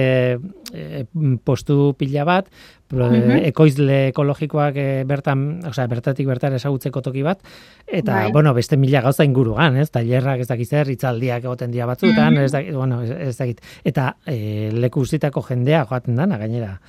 e, 0.73 1.05
postu 1.43 1.93
pila 1.97 2.25
bat, 2.27 2.49
pro, 2.87 3.07
Mhm. 3.09 3.37
ekoizle 3.49 4.09
ekologikoak 4.09 4.75
e, 4.75 5.03
bertan, 5.07 5.61
osea, 5.69 5.87
bertatik 5.87 6.27
bertara 6.27 6.57
esagutzeko 6.59 7.01
toki 7.01 7.23
bat, 7.23 7.39
eta, 7.87 8.13
Bai. 8.25 8.31
bueno, 8.31 8.53
beste 8.53 8.77
mila 8.77 9.01
gauza 9.01 9.23
inguruan, 9.23 9.77
ez? 9.77 9.89
Tailerrak 9.91 10.41
ez 10.41 10.47
dakiz 10.47 10.69
zer, 10.69 10.89
hitzaldiak 10.89 11.43
egoten 11.43 11.71
dira 11.71 11.85
batzutan, 11.85 12.33
Mhm. 12.33 12.43
ez 12.43 12.51
dakit, 12.51 12.73
bueno, 12.75 13.01
ez, 13.01 13.37
dakit. 13.37 13.61
Eta 13.83 14.17
e, 14.25 14.69
leku 14.73 14.99
guztietako 14.99 15.41
jendea 15.41 15.85
joaten 15.85 16.15
dana 16.15 16.37
gainera. 16.37 16.79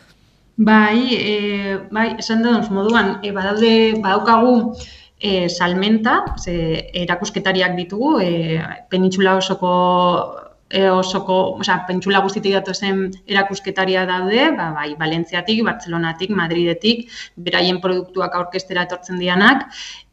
Bai, 0.57 1.15
e, 1.15 1.79
bai, 1.91 2.17
esan 2.19 2.43
duen 2.43 2.65
moduan, 2.71 3.19
e, 3.23 3.31
badaude, 3.31 3.95
badaukagu 4.03 4.73
e, 5.21 5.49
salmenta, 5.49 6.25
ze, 6.39 6.91
erakusketariak 6.93 7.77
ditugu, 7.77 8.21
e, 8.21 8.61
penintxula 8.91 9.37
osoko 9.37 10.43
e, 10.69 10.89
osoko, 10.91 11.37
osea, 11.61 11.79
pentsula 11.89 12.21
guztitik 12.25 12.55
datozen 12.57 13.07
erakusketaria 13.31 14.05
daude, 14.09 14.51
ba, 14.57 14.71
bai, 14.75 14.89
Valentziatik, 14.99 15.63
Bartzelonatik, 15.67 16.33
Madridetik, 16.35 17.07
beraien 17.37 17.81
produktuak 17.83 18.35
aurkestera 18.35 18.87
etortzen 18.89 19.21
dianak, 19.23 19.67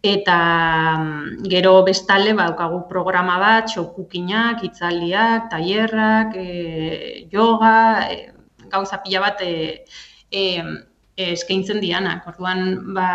eta 0.04 0.38
mm, 1.00 1.50
gero 1.50 1.76
bestalde 1.88 2.36
badaukagu 2.38 2.84
programa 2.90 3.40
bat, 3.42 3.68
txokukinak, 3.72 4.64
hitzaldiak, 4.68 5.50
tailerrak, 5.54 6.38
e, 6.38 7.28
yoga, 7.34 7.76
e, 8.12 8.32
gauza 8.74 9.02
pila 9.04 9.26
bat 9.28 9.42
e, 9.46 9.54
e, 10.32 10.48
eskaintzen 11.34 11.82
dianak. 11.82 12.26
Orduan, 12.30 12.94
ba, 12.94 13.10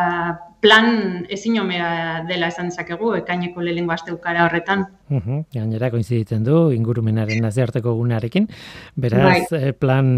plan 0.63 1.27
ezin 1.31 1.61
omea 1.63 2.25
dela 2.29 2.51
esan 2.51 2.73
dezakegu, 2.73 3.15
ekaineko 3.21 3.63
lehengo 3.63 3.95
aste 3.95 4.15
ukara 4.15 4.47
horretan. 4.47 4.87
Mhm, 5.09 5.45
Gainera 5.55 5.89
koinziditzen 5.91 6.43
du 6.45 6.71
ingurumenaren 6.75 7.41
nazioarteko 7.41 7.95
gunearekin, 7.97 8.49
beraz 8.95 9.47
eh, 9.57 9.73
plan 9.73 10.11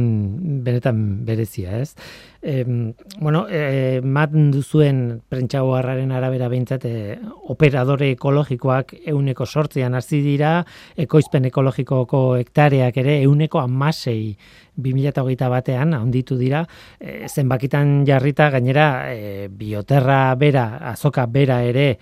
benetan 0.65 1.25
berezia, 1.25 1.79
ez? 1.79 1.95
Em, 2.43 2.95
bueno, 3.21 3.45
eh, 3.51 3.99
ematen 4.01 4.51
duzuen 4.51 5.21
prentxagoarraren 5.29 6.11
arabera 6.17 6.49
behintzat 6.49 6.87
eh, 6.89 7.19
operadore 7.53 8.11
ekologikoak 8.17 8.95
euneko 9.13 9.47
sortzean 9.47 9.95
hasi 9.95 10.23
dira, 10.25 10.65
ekoizpen 10.97 11.45
ekologikoko 11.51 12.37
hektareak 12.41 12.97
ere 13.05 13.21
euneko 13.27 13.61
amasei 13.61 14.35
2008 14.81 15.51
batean 15.53 15.93
handitu 15.95 16.39
dira, 16.41 16.65
eh, 16.99 17.27
zenbakitan 17.29 18.07
jarrita 18.09 18.49
gainera 18.51 18.89
eh, 19.13 19.49
bioterra 19.53 20.35
bera, 20.41 20.79
azoka 20.95 21.27
bera 21.27 21.63
ere 21.69 21.99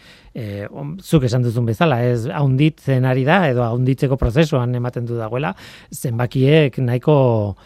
on- 0.71 1.01
zuk 1.03 1.25
esan 1.27 1.43
duzun 1.43 1.65
bezala, 1.67 1.97
ez 2.07 2.29
haunditzen 2.79 3.05
ari 3.05 3.25
da, 3.25 3.49
edo 3.49 3.63
haunditzeko 3.65 4.17
prozesuan 4.17 4.75
ematen 4.75 5.07
du 5.07 5.17
dagoela, 5.17 5.55
zenbakiek 5.93 6.79
nahiko 6.79 7.57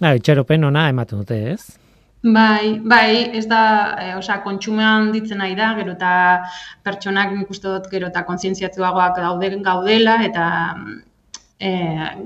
na, 0.00 0.14
itxaropen 0.14 0.64
ona 0.64 0.88
ematen 0.88 1.18
dute, 1.20 1.52
ez? 1.52 1.78
Bai, 2.22 2.78
bai, 2.78 3.34
ez 3.34 3.46
da, 3.46 3.96
e, 3.98 4.14
osea, 4.16 4.42
kontsumoa 4.44 4.96
handitzen 4.98 5.38
nahi 5.38 5.56
da, 5.56 5.74
gero 5.74 5.92
eta 5.92 6.44
pertsonak 6.84 7.32
nik 7.34 7.50
uste 7.50 7.68
dut 7.68 7.90
gero 7.90 8.08
eta 8.08 8.22
kontzientziatuagoak 8.24 9.18
dauden 9.18 9.62
gaudela, 9.62 10.22
eta 10.22 10.46
e, 11.58 11.72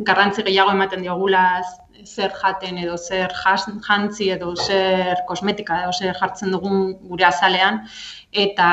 garrantzi 0.05 0.45
gehiago 0.45 0.73
ematen 0.73 1.03
diogula 1.03 1.63
zer 2.05 2.31
jaten 2.31 2.77
edo 2.79 2.97
zer 2.97 3.33
jantzi 3.33 4.29
edo 4.31 4.55
zer 4.55 5.25
kosmetika 5.27 5.81
edo 5.83 5.93
zer 5.93 6.15
jartzen 6.15 6.53
dugun 6.53 6.93
gure 7.09 7.25
azalean, 7.25 7.87
eta 8.33 8.69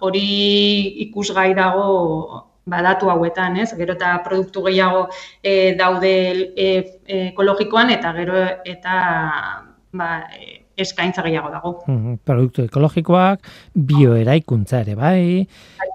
hori 0.00 1.04
ikusgai 1.04 1.52
dago 1.54 2.47
badatu 2.68 3.10
hauetan, 3.10 3.56
ez? 3.56 3.72
Gero 3.76 3.94
eta 3.98 4.14
produktu 4.24 4.62
gehiago 4.68 5.08
e, 5.42 5.74
daude 5.78 6.14
e, 6.56 6.68
ekologikoan 7.32 7.90
eta 7.96 8.12
gero 8.16 8.38
eta 8.64 8.94
ba, 9.92 10.08
e, 10.36 10.64
eskaintza 10.78 11.24
gehiago 11.26 11.48
dago. 11.50 11.70
Mhm, 11.90 12.18
Produktu 12.28 12.62
ekologikoak, 12.68 13.40
bioeraikuntza 13.74 14.84
ere 14.84 14.94
bai, 14.94 15.48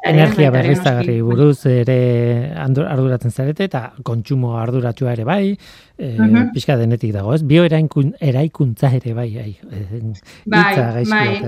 energia 0.04 0.50
berriztagarri 0.52 1.22
buruz 1.24 1.66
ere 1.72 2.52
arduratzen 2.66 3.32
zarete 3.32 3.64
eta 3.70 3.94
kontsumo 4.04 4.58
arduratsua 4.60 5.14
ere 5.14 5.24
bai, 5.24 5.58
e, 5.98 6.10
Mhm. 6.20 6.52
pixka 6.54 6.76
denetik 6.78 7.14
dago, 7.16 7.34
ez? 7.34 7.44
Bioeraikuntza 7.48 8.92
ere 9.00 9.14
bai, 9.14 9.30
ai, 9.38 9.58
eh, 9.72 10.02
Bai, 10.46 10.76
bai. 11.10 11.40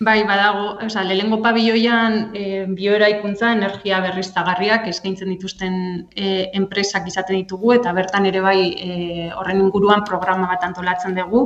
Bai, 0.00 0.24
badago, 0.26 0.72
osea, 0.82 1.04
lehengo 1.06 1.38
pabiloian 1.42 2.32
e, 2.34 2.64
bioeraikuntza, 2.66 3.52
energia 3.54 4.00
berriztagarriak 4.02 4.88
eskaintzen 4.90 5.30
dituzten 5.30 5.76
e, 6.16 6.50
enpresak 6.58 7.06
izaten 7.06 7.38
ditugu 7.38 7.76
eta 7.76 7.92
bertan 7.94 8.26
ere 8.26 8.42
bai 8.42 8.58
e, 8.74 9.28
horren 9.38 9.62
inguruan 9.62 10.02
programa 10.08 10.50
bat 10.50 10.66
antolatzen 10.66 11.14
dugu. 11.14 11.44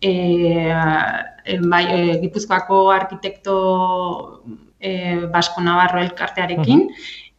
E, 0.00 0.12
e, 0.72 1.58
bai, 1.68 1.84
e, 1.84 2.00
Gipuzkoako 2.24 2.80
arkitekto 2.96 3.56
e, 4.80 4.92
Basko 5.36 5.60
Navarro 5.60 6.00
elkartearekin 6.00 6.88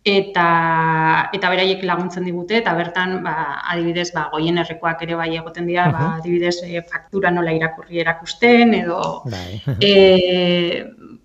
eta 0.04 1.30
eta 1.32 1.50
beraiek 1.50 1.84
laguntzen 1.88 2.26
digute 2.28 2.58
eta 2.60 2.74
bertan 2.76 3.22
ba, 3.24 3.64
adibidez 3.72 4.10
ba 4.12 4.28
goien 4.34 4.60
errekoak 4.60 5.02
ere 5.06 5.16
bai 5.16 5.30
egoten 5.38 5.68
dira 5.70 5.88
ba, 5.92 6.08
adibidez 6.18 6.58
e, 6.68 6.82
faktura 6.84 7.32
nola 7.32 7.54
irakurri 7.56 8.04
erakusten 8.04 8.74
edo 8.82 9.00
Bai. 9.32 9.62
e, 9.80 9.94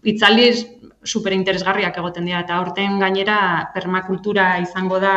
itzaldi 0.06 0.52
super 1.08 1.32
interesgarriak 1.32 1.96
egoten 1.98 2.26
dira. 2.28 2.42
Eta 2.44 2.58
aurten 2.58 2.98
gainera 3.00 3.38
permakultura 3.74 4.58
izango 4.62 5.00
da 5.02 5.14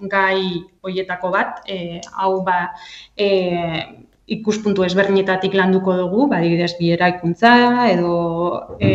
gai 0.00 0.62
hoietako 0.82 1.30
bat, 1.34 1.60
e, 1.68 2.00
hau 2.14 2.42
ba 2.46 2.58
e, 3.16 3.28
ikuspuntu 4.34 4.86
ezberdinetatik 4.86 5.54
landuko 5.54 5.96
dugu, 5.98 6.28
badibidez 6.32 6.72
bi 6.78 6.90
eraikuntza 6.96 7.54
edo 7.92 8.14
e, 8.80 8.92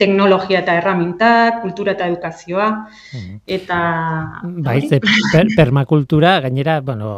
teknologia 0.00 0.62
eta 0.62 0.74
erramintak, 0.80 1.60
kultura 1.60 1.92
eta 1.92 2.08
edukazioa, 2.08 2.68
eta... 3.46 3.80
Bai, 4.64 4.78
ze 4.88 5.00
per, 5.00 5.50
permakultura, 5.56 6.38
gainera, 6.40 6.78
bueno, 6.80 7.10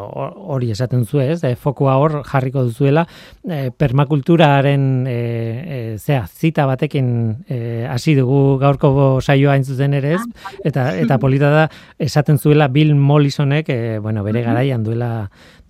hori 0.52 0.72
esaten 0.74 1.06
zu 1.06 1.22
ez, 1.22 1.38
e, 1.46 1.54
fokua 1.54 1.94
hor 2.02 2.18
jarriko 2.26 2.66
duzuela, 2.66 3.06
e, 3.46 3.70
permakulturaren 3.70 5.06
e, 5.06 5.16
e, 5.16 5.80
zea, 5.98 6.26
zita 6.26 6.66
batekin 6.66 7.08
e, 7.46 7.86
hasi 7.90 8.16
dugu 8.18 8.58
gaurko 8.62 8.92
saioa 9.22 9.54
hain 9.54 9.64
zuzen 9.64 9.94
ere 9.94 10.16
ez, 10.18 10.22
eta, 10.66 10.90
eta 10.98 11.20
polita 11.22 11.54
da 11.54 11.64
esaten 12.02 12.42
zuela 12.42 12.68
Bill 12.68 12.96
Mollisonek, 12.98 13.70
e, 13.70 13.98
bueno, 14.02 14.26
bere 14.26 14.42
garaian 14.42 14.82
duela 14.82 15.12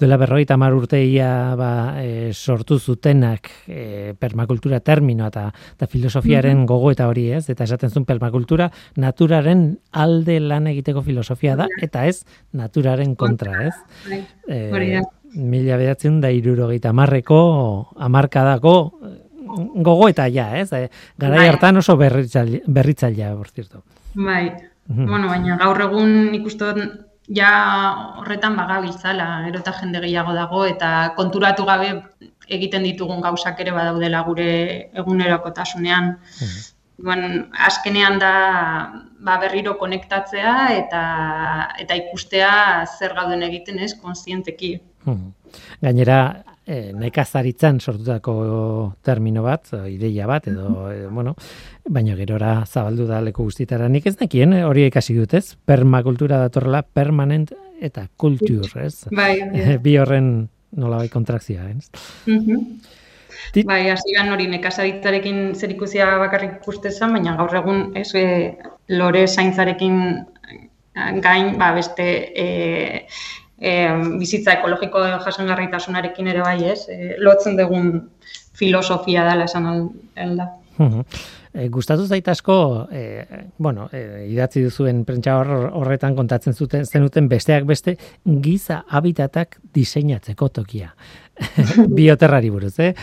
duela 0.02 0.16
berroita 0.18 0.56
mar 0.58 0.74
urteia 0.74 1.54
ba, 1.54 1.70
e, 2.02 2.32
sortu 2.34 2.78
zutenak 2.80 3.48
e, 3.68 4.14
permakultura 4.18 4.80
terminoa 4.82 5.28
eta, 5.30 5.44
eta 5.76 5.86
filosofiaren 5.86 6.58
-hmm. 6.58 6.66
gogo 6.66 6.90
eta 6.90 7.01
hori 7.08 7.28
ez, 7.32 7.48
eta 7.50 7.64
esaten 7.64 7.90
zuen 7.90 8.06
permakultura 8.08 8.70
naturaren 8.96 9.78
alde 9.92 10.38
lan 10.40 10.68
egiteko 10.70 11.02
filosofia 11.02 11.56
da, 11.56 11.66
eta 11.82 12.06
ez 12.06 12.22
naturaren 12.52 13.16
kontra 13.16 13.68
ez. 13.68 13.74
E, 14.48 15.02
mila 15.32 15.78
bedatzen 15.80 16.20
da 16.20 16.30
irurogeita 16.30 16.92
marreko 16.92 17.42
amarkadako 17.96 18.74
gogo 19.84 20.08
eta 20.08 20.28
ja, 20.32 20.50
ez? 20.58 20.70
E, 20.72 20.88
gara 21.18 21.40
bai. 21.40 21.48
hartan 21.48 21.80
oso 21.80 21.96
berritzailea, 21.96 22.66
berritzailea. 22.66 23.32
Bai, 24.14 24.44
bueno, 24.86 25.28
baina 25.28 25.56
gaur 25.60 25.80
egun 25.88 26.34
ikusten 26.36 26.92
ja 27.32 27.52
horretan 28.20 28.56
bagabiltzala, 28.58 29.28
gero 29.46 29.62
eta 29.62 29.72
jende 29.78 30.02
gehiago 30.04 30.34
dago, 30.36 30.64
eta 30.66 31.12
konturatu 31.16 31.64
gabe 31.68 31.94
egiten 32.52 32.84
ditugun 32.84 33.22
gauzak 33.24 33.60
ere 33.64 33.72
badaudela 33.72 34.22
gure 34.28 34.52
egunerokotasunean. 35.02 36.16
Mm 36.18 36.71
azkenean 37.02 38.18
da 38.18 38.34
ba, 39.18 39.38
berriro 39.42 39.76
konektatzea 39.78 40.54
eta 40.76 41.02
eta 41.82 41.98
ikustea 41.98 42.52
zer 42.98 43.14
gauden 43.18 43.42
egiten 43.42 43.78
ez, 43.82 43.94
konsienteki. 43.98 44.76
Gainera, 45.82 46.18
e, 46.66 46.92
nekazaritzan 46.94 47.80
sortutako 47.80 48.34
termino 49.04 49.42
bat, 49.44 49.72
ideia 49.90 50.26
bat, 50.30 50.46
edo, 50.48 50.88
e, 50.92 51.06
bueno, 51.08 51.34
baina 51.88 52.16
gerora 52.18 52.54
zabaldu 52.66 53.06
da 53.10 53.20
leku 53.24 53.46
guztitara. 53.48 53.88
Nik 53.88 54.06
ez 54.06 54.16
nekien, 54.20 54.52
eh, 54.52 54.64
hori 54.64 54.86
ikasi 54.86 55.16
dut 55.18 55.34
ez, 55.34 55.56
permakultura 55.66 56.38
datorrela 56.46 56.82
permanent 56.82 57.52
eta 57.82 58.06
kultur, 58.16 58.66
ez? 58.78 59.08
Bai, 59.10 59.40
bai. 59.50 59.78
Bi 59.84 59.96
horren 59.98 60.32
nola 60.78 61.02
bai 61.02 61.08
kontrakzia, 61.12 61.68
ez? 61.68 61.90
Bai, 63.68 63.82
hasian 63.90 64.32
hori 64.32 64.46
nekazaritzarekin 64.52 65.54
zer 65.54 65.74
ikusia 65.74 66.06
bakarrik 66.22 66.60
ikusten 66.60 67.16
baina 67.16 67.36
gaur 67.36 67.54
egun 67.62 67.84
ez 67.98 68.10
e, 68.14 68.24
lore 68.88 69.26
zaintzarekin 69.26 69.98
gain, 71.24 71.58
ba, 71.58 71.72
beste 71.74 72.06
e, 72.36 72.46
e, 73.58 73.72
bizitza 74.20 74.58
ekologiko 74.58 75.04
jasangarritasunarekin 75.24 76.32
ere 76.32 76.42
bai, 76.44 76.58
ez? 76.72 76.86
E, 76.88 77.14
lotzen 77.18 77.56
dugun 77.56 77.92
filosofia 78.58 79.24
dela 79.28 79.48
esan 79.48 79.68
alda. 80.16 80.50
E, 81.52 81.66
gustatu 81.68 82.06
zait 82.08 82.28
asko, 82.32 82.88
e, 82.90 83.24
bueno, 83.58 83.88
e, 83.92 84.24
idatzi 84.32 84.62
duzuen 84.64 85.02
prentsa 85.04 85.34
horretan 85.76 86.16
kontatzen 86.16 86.56
zuten 86.56 86.86
zenuten 86.86 87.28
besteak 87.28 87.66
beste 87.68 87.98
giza 88.24 88.82
habitatak 88.88 89.58
diseinatzeko 89.76 90.48
tokia. 90.48 90.94
Bioterrari 91.96 92.50
buruz, 92.50 92.74
eh? 92.80 92.94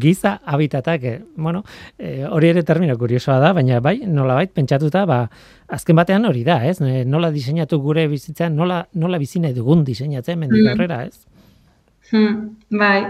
giza 0.00 0.40
habitatak, 0.44 1.04
eh, 1.04 1.22
bueno, 1.36 1.64
e, 1.98 2.24
hori 2.24 2.50
ere 2.52 2.62
termino 2.62 2.96
kuriosoa 2.98 3.38
da, 3.42 3.52
baina 3.56 3.80
bai, 3.80 4.00
nola 4.06 4.36
bait, 4.38 4.52
pentsatuta, 4.54 5.04
ba, 5.08 5.22
azken 5.68 5.96
batean 5.96 6.26
hori 6.28 6.44
da, 6.44 6.60
ez? 6.66 6.78
Nola 6.80 7.30
diseinatu 7.34 7.80
gure 7.82 8.06
bizitza, 8.08 8.48
nola, 8.50 8.82
nola 8.94 9.18
bizine 9.18 9.52
dugun 9.56 9.84
diseinatzen, 9.84 10.38
mendik 10.40 10.62
mm. 10.62 10.72
aurrera, 10.74 11.02
ez? 11.06 11.26
Hmm, 12.10 12.56
bai, 12.74 13.04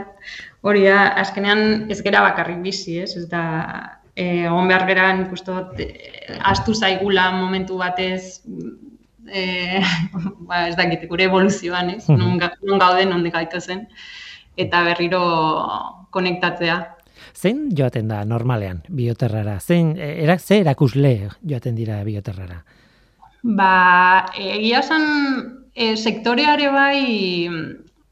hori 0.67 0.85
da, 0.85 1.07
azkenean 1.23 1.91
ez 1.91 2.01
gera 2.05 2.23
bakarrik 2.27 2.61
bizi, 2.65 2.99
ez? 3.01 3.15
Ez 3.17 3.27
da, 3.31 3.43
e, 4.15 4.45
egon 4.47 4.69
behar 4.69 4.87
gera 4.91 5.11
nik 5.17 5.33
uste 5.33 5.55
dut, 5.55 5.81
e, 5.81 6.37
astu 6.53 6.75
zaigula 6.77 7.31
momentu 7.39 7.81
batez, 7.81 8.43
e, 9.33 9.81
ba, 10.49 10.67
ez 10.69 10.77
dakit, 10.77 11.07
gure 11.09 11.29
evoluzioan, 11.31 11.91
ez? 11.97 12.09
Non, 12.09 12.39
non 12.63 12.79
gaude, 12.83 13.07
non 13.07 13.25
zen, 13.61 13.87
eta 14.57 14.83
berriro 14.83 15.23
konektatzea. 16.11 16.97
Zein 17.35 17.69
joaten 17.77 18.09
da 18.09 18.25
normalean 18.25 18.83
bioterrara? 18.89 19.59
Zein, 19.61 19.97
e, 19.97 20.23
erak, 20.25 20.41
ze 20.41 20.61
erakusle 20.61 21.31
joaten 21.43 21.75
dira 21.75 22.03
bioterrara? 22.05 22.65
Ba, 23.43 24.27
egia 24.37 24.83
zen, 24.83 25.07
e, 25.75 25.97
sektoreare 25.97 26.69
bai 26.75 27.49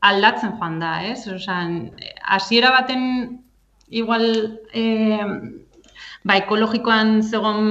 aldatzen 0.01 0.55
joan 0.59 0.79
da, 0.81 1.03
ez? 1.05 1.27
Osan, 1.29 1.91
hasiera 2.23 2.71
baten 2.71 3.43
igual 3.89 4.61
e, 4.73 4.85
ba, 6.25 6.37
ekologikoan 6.37 7.21
zegoen 7.23 7.69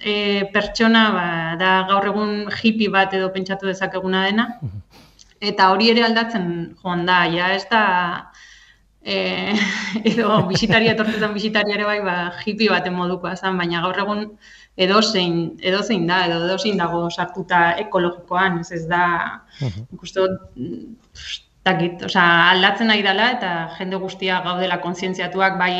e, 0.00 0.14
pertsona 0.54 1.02
ba, 1.16 1.26
da 1.60 1.72
gaur 1.90 2.08
egun 2.12 2.32
hippie 2.60 2.90
bat 2.92 3.14
edo 3.18 3.30
pentsatu 3.34 3.70
dezakeguna 3.70 4.26
dena. 4.28 4.48
Eta 5.42 5.70
hori 5.72 5.90
ere 5.90 6.04
aldatzen 6.06 6.48
joan 6.82 7.06
da, 7.06 7.24
ja, 7.34 7.50
ez 7.56 7.64
da 7.70 7.82
e, 9.02 9.54
edo 10.12 10.42
bisitaria 10.48 10.94
etortzetan 10.94 11.34
bisitaria 11.34 11.78
ere 11.78 11.86
bai 11.88 12.00
ba, 12.06 12.16
hippie 12.44 12.70
baten 12.70 12.94
modukoa 12.98 13.34
zen, 13.36 13.58
baina 13.58 13.82
gaur 13.84 14.02
egun 14.04 14.26
edozein, 14.86 15.38
edozein 15.60 16.06
da, 16.08 16.24
edo 16.28 16.42
edozein 16.46 16.78
dago 16.80 17.08
sartuta 17.10 17.72
ekologikoan, 17.82 18.60
ez 18.62 18.70
ez 18.78 18.84
da, 18.88 19.04
ikustu, 19.92 20.28
dakit, 21.66 22.02
osea, 22.08 22.26
aldatzen 22.50 22.90
nahi 22.90 23.04
dela 23.06 23.30
eta 23.36 23.52
jende 23.78 24.00
guztia 24.02 24.40
gaudela 24.44 24.80
kontzientziatuak 24.82 25.58
bai 25.60 25.74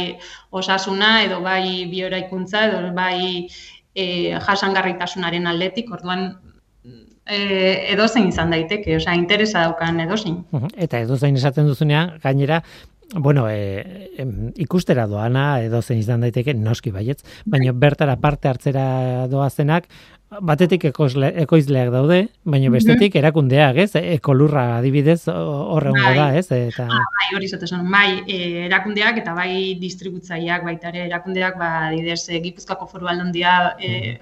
osasuna 0.50 1.22
edo 1.24 1.40
bai 1.42 1.88
bioraikuntza 1.90 2.68
edo 2.68 2.82
bai 2.94 3.48
e, 3.94 4.06
jasangarritasunaren 4.46 5.46
aldetik, 5.50 5.90
orduan 5.92 6.30
e, 7.26 7.42
edozein 7.92 8.30
izan 8.30 8.54
daiteke, 8.54 8.96
osea, 9.00 9.16
interesa 9.18 9.66
daukan 9.66 10.00
edozein. 10.06 10.40
Eta 10.76 11.02
edozein 11.02 11.36
esaten 11.40 11.68
duzunean, 11.70 12.16
gainera, 12.22 12.62
bueno, 13.14 13.48
e, 13.50 14.24
ikustera 14.64 15.06
doana 15.10 15.60
edo 15.64 15.82
zein 15.82 16.00
izan 16.00 16.22
daiteke 16.24 16.54
noski 16.56 16.94
baietz, 16.94 17.20
baina 17.44 17.74
bertara 17.74 18.16
parte 18.20 18.48
hartzera 18.48 19.26
doazenak 19.28 19.90
batetik 20.40 20.86
ekoizle, 20.88 21.28
ekoizleak 21.42 21.90
daude, 21.92 22.18
baina 22.44 22.68
mhm. 22.68 22.76
bestetik 22.78 23.16
erakundeak, 23.20 23.76
ez? 23.84 23.90
Ekolurra 24.16 24.78
adibidez 24.78 25.20
horren 25.28 25.96
bai. 25.98 26.14
da, 26.16 26.26
ez? 26.38 26.46
Eta... 26.56 26.86
Ah, 26.88 27.04
bai, 27.18 27.28
hori 27.36 27.48
zaten 27.48 27.84
bai, 27.92 28.08
e, 28.26 28.66
erakundeak 28.66 29.20
eta 29.22 29.34
bai 29.36 29.76
distributzaileak 29.80 30.64
baita 30.64 30.92
ere 30.92 31.06
erakundeak, 31.10 31.58
ba, 31.60 31.70
adibidez, 31.90 32.22
e, 32.30 32.40
Gipuzkoako 32.46 32.88
foru 32.88 33.10
aldundia 33.12 33.74
e, 33.78 34.18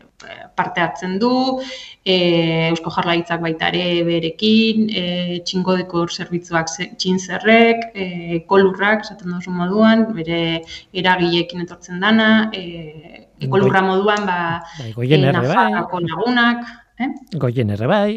parte 0.56 0.82
hartzen 0.82 1.16
du, 1.20 1.32
e, 2.04 2.16
Eusko 2.70 2.92
Jarlaitzak 2.96 3.40
baita 3.44 3.70
ere 3.70 4.02
berekin, 4.08 4.88
e, 4.90 5.04
txingodeko 5.46 6.06
zerbitzuak 6.10 6.72
txinzerrek, 6.98 7.90
e, 7.94 8.10
ekolurrak, 8.42 9.06
esaten 9.06 9.36
duzu 9.36 9.54
moduan, 9.54 10.08
bere 10.16 10.60
eragileekin 10.92 11.64
etortzen 11.66 12.02
dana, 12.02 12.50
e, 12.52 13.28
ekolurra 13.40 13.82
moduan, 13.84 14.26
ba, 14.28 14.38
bai, 14.78 14.92
goien 14.96 15.24
erre 15.24 15.48
bai. 15.48 15.70
lagunak, 16.06 16.68
eh? 17.00 17.08
Goien 17.40 17.72
erre 17.74 17.88
bai. 17.88 18.12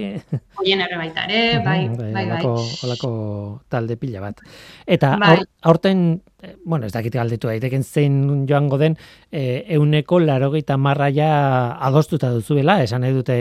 Goien 0.57 0.83
erre 0.83 0.99
baita 0.99 1.25
ere, 1.29 1.63
bai, 1.63 1.79
bai, 1.89 2.12
bai. 2.12 2.25
Olako, 2.27 2.53
olako 2.88 3.12
talde 3.71 3.97
pila 3.99 4.21
bat. 4.23 4.43
Eta 4.86 5.15
bai. 5.21 5.38
aurten, 5.69 6.21
eh, 6.41 6.55
bueno, 6.65 6.86
ez 6.86 6.93
dakite 6.93 7.21
galdetu 7.21 7.47
daiteken 7.47 7.83
zein 7.83 8.45
joango 8.49 8.77
den, 8.81 8.97
e, 9.31 9.63
euneko 9.77 10.19
larogeita 10.19 10.77
marraia 10.77 11.31
adostuta 11.88 12.31
duzuela, 12.36 12.81
esan 12.83 13.05
nahi 13.05 13.15
dute, 13.15 13.38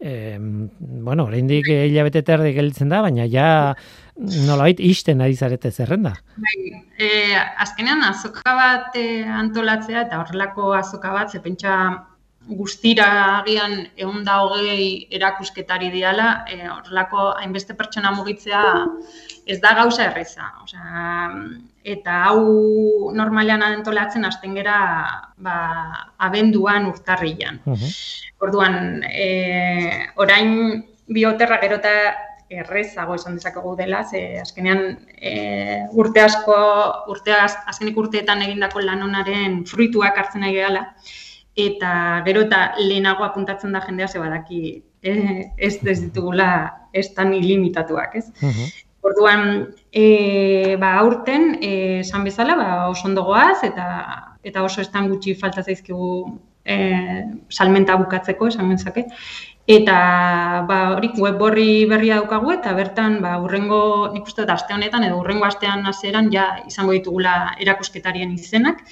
e, 0.00 0.38
bueno, 0.38 1.28
oraindik 1.30 1.70
hilabete 1.70 2.24
terdi 2.26 2.54
gelditzen 2.56 2.90
da, 2.90 3.02
baina 3.06 3.28
ja 3.30 3.76
nolabait 4.16 4.80
isten 4.80 5.20
ari 5.20 5.36
zarete 5.36 5.70
zerrenda. 5.70 6.14
Bai, 6.36 6.84
e, 6.98 7.10
azkenean 7.64 8.02
azoka 8.06 8.54
bat 8.56 8.96
e, 8.96 9.24
antolatzea 9.24 10.06
eta 10.06 10.20
horrelako 10.22 10.72
azoka 10.76 11.12
bat 11.12 11.32
ze 11.32 11.40
pentsa 11.40 11.76
guztira 12.42 13.06
agian 13.38 13.86
egun 13.96 14.24
da 14.26 14.40
hogei 14.42 15.06
erakusketari 15.14 15.90
diala, 15.94 16.44
e, 16.50 16.68
horrelako 16.68 17.30
hainbeste 17.38 17.74
pertsona 17.78 18.12
mugitzea 18.16 18.62
ez 19.46 19.60
da 19.62 19.74
gauza 19.78 20.08
erreza. 20.10 20.50
Osea, 20.62 21.30
eta 21.82 22.18
hau 22.28 23.12
normalean 23.14 23.62
antolatzen 23.62 24.24
hasten 24.24 24.54
gera 24.58 24.78
ba, 25.38 25.56
abenduan 26.18 26.86
urtarrian. 26.90 27.62
Uh 27.66 27.78
Orduan, 28.42 29.04
e, 29.06 30.08
orain 30.18 30.82
bioterra 31.06 31.60
gero 31.62 31.76
errezago 32.60 33.16
esan 33.16 33.38
dezakegu 33.38 33.74
dela, 33.78 34.04
ze 34.04 34.38
azkenean 34.40 34.84
e, 35.16 35.32
urte 35.92 36.22
asko, 36.22 36.56
urte 37.12 37.34
az, 37.34 37.54
azkenik 37.72 37.98
urteetan 37.98 38.42
egindako 38.44 38.84
lanonaren 38.84 39.62
fruituak 39.70 40.18
hartzen 40.18 40.44
nahi 40.44 40.56
gehala, 40.58 40.86
eta 41.56 42.22
gero 42.26 42.46
eta 42.46 42.62
lehenago 42.78 43.24
apuntatzen 43.24 43.72
da 43.72 43.82
jendea 43.84 44.08
ze 44.08 44.22
badaki 44.22 44.62
e, 45.02 45.50
ez 45.56 45.74
ez 45.84 46.00
ditugula 46.00 46.48
ez 46.92 47.08
tan 47.14 47.34
ilimitatuak, 47.34 48.16
ez? 48.16 48.26
Orduan, 49.02 49.74
e, 49.90 50.76
ba, 50.78 50.92
aurten, 51.00 51.56
esan 51.66 52.24
bezala, 52.24 52.54
ba, 52.54 52.66
oso 52.88 53.08
ondo 53.08 53.24
goaz, 53.26 53.64
eta, 53.66 53.86
eta 54.46 54.62
oso 54.62 54.80
estan 54.80 55.08
gutxi 55.10 55.34
falta 55.34 55.64
zaizkigu 55.64 56.12
e, 56.64 56.76
salmenta 57.50 57.96
bukatzeko, 57.98 58.48
esan 58.52 58.70
gentzake. 58.70 59.08
Eta 59.70 60.64
ba, 60.66 60.78
hori 60.96 61.12
web 61.22 61.42
horri 61.46 61.84
berria 61.86 62.16
daukagu 62.18 62.50
eta 62.56 62.72
bertan 62.74 63.20
ba, 63.22 63.36
urrengo, 63.38 64.10
nik 64.10 64.26
uste 64.26 64.42
dut 64.42 64.50
aste 64.50 64.74
honetan 64.74 65.06
edo 65.06 65.20
urrengo 65.20 65.46
astean 65.46 65.86
hasieran 65.86 66.32
ja 66.32 66.46
izango 66.66 66.96
ditugula 66.96 67.54
erakusketarien 67.62 68.32
izenak 68.34 68.82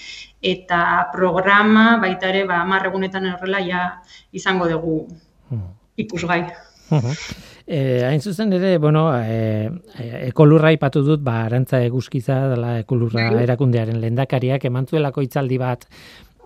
eta 0.40 1.10
programa 1.12 1.98
baita 1.98 2.30
ere 2.30 2.44
ba 2.46 2.62
10 2.64 2.86
egunetan 2.92 3.26
horrela 3.32 3.60
ja 3.66 3.82
izango 4.32 4.68
dugu 4.70 5.08
ikusgai. 5.96 6.44
Eh, 7.70 8.02
hain 8.02 8.20
zuzen 8.20 8.52
ere, 8.52 8.78
bueno, 8.82 9.04
eh, 9.14 9.70
ekolurra 10.26 10.72
ipatu 10.74 11.04
dut, 11.06 11.20
ba, 11.22 11.44
arantza 11.44 11.78
eguzkiza, 11.86 12.48
dela 12.50 12.72
ekolurra 12.80 13.28
Bai. 13.30 13.44
erakundearen 13.44 14.00
lendakariak, 14.02 14.64
emantzuelako 14.66 15.22
hitzaldi 15.22 15.58
bat, 15.60 15.86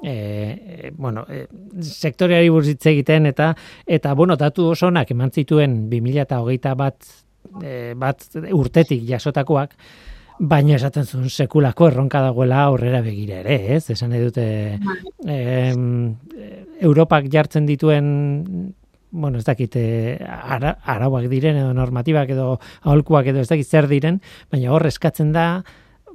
e, 0.04 0.92
bueno, 0.96 1.24
e, 1.28 1.46
sektoreari 1.80 2.50
buruz 2.52 2.68
hitz 2.74 2.86
egiten 2.92 3.26
eta 3.30 3.52
eta 3.86 4.14
bueno, 4.14 4.36
datu 4.36 4.70
oso 4.74 4.88
onak 4.92 5.10
eman 5.14 5.32
zituen 5.32 5.84
2021 5.90 6.74
bat 6.76 7.08
e, 7.62 7.94
bat 7.96 8.26
urtetik 8.52 9.04
jasotakoak 9.08 9.76
baina 10.38 10.76
esaten 10.76 11.06
zuen 11.06 11.28
sekulako 11.30 11.88
erronka 11.88 12.20
dagoela 12.20 12.64
aurrera 12.66 13.00
begira 13.02 13.38
ere, 13.44 13.76
ez? 13.76 13.84
Esan 13.94 14.10
nahi 14.10 14.24
dute 14.24 14.46
em, 15.30 16.16
Europak 16.82 17.30
jartzen 17.32 17.66
dituen 17.66 18.74
bueno, 19.14 19.38
ez 19.38 19.44
dakit, 19.46 19.76
ara, 20.26 20.72
arauak 20.90 21.28
diren 21.30 21.60
edo 21.60 21.70
normatibak 21.72 22.32
edo 22.34 22.56
aholkuak 22.82 23.30
edo 23.30 23.44
ez 23.44 23.48
dakit 23.48 23.68
zer 23.70 23.86
diren, 23.86 24.18
baina 24.50 24.72
hor 24.74 24.88
eskatzen 24.90 25.30
da 25.32 25.62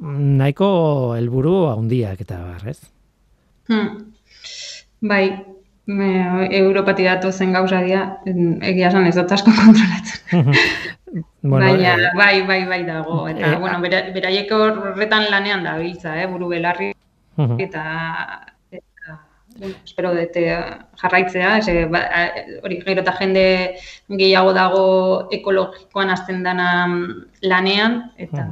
nahiko 0.04 1.16
helburu 1.16 1.70
handiak 1.72 2.20
eta 2.28 2.44
bar, 2.44 2.68
ez? 2.68 2.99
Hmm. 3.70 4.12
Bai, 5.00 5.24
me, 5.86 6.10
Europatik 6.60 7.08
datu 7.08 7.32
zen 7.32 7.54
gauza 7.54 7.82
dira, 7.86 8.04
egia 8.26 8.90
esan 8.90 9.08
ez 9.08 9.16
dut 9.18 9.32
asko 9.32 9.54
kontrolatzen. 9.62 10.54
Baina, 11.42 11.96
eh, 11.96 12.12
bai, 12.18 12.36
bai, 12.46 12.62
bai 12.68 12.84
dago. 12.86 13.24
Eta, 13.32 13.54
eh, 13.54 13.58
bueno, 13.62 13.80
bera, 13.82 14.04
beraiek 14.14 14.52
horretan 14.54 15.30
lanean 15.32 15.66
da 15.66 15.78
biltza, 15.80 16.16
eh, 16.22 16.28
buru 16.30 16.50
belarri, 16.52 16.92
mhm. 17.38 17.60
eta, 17.66 17.84
eta 18.72 19.18
bueno, 19.58 19.76
espero 19.86 20.14
dute 20.16 20.46
jarraitzea, 21.02 21.62
ze, 21.62 21.86
ba, 21.86 22.04
eh, 22.22 22.60
hori 22.64 22.82
gero 22.86 23.06
eta 23.06 23.16
jende 23.22 23.46
gehiago 24.10 24.54
dago 24.54 24.86
ekologikoan 25.40 26.14
azten 26.14 26.44
dana 26.44 26.70
mm, 26.88 27.28
lanean, 27.50 28.02
eta 28.18 28.48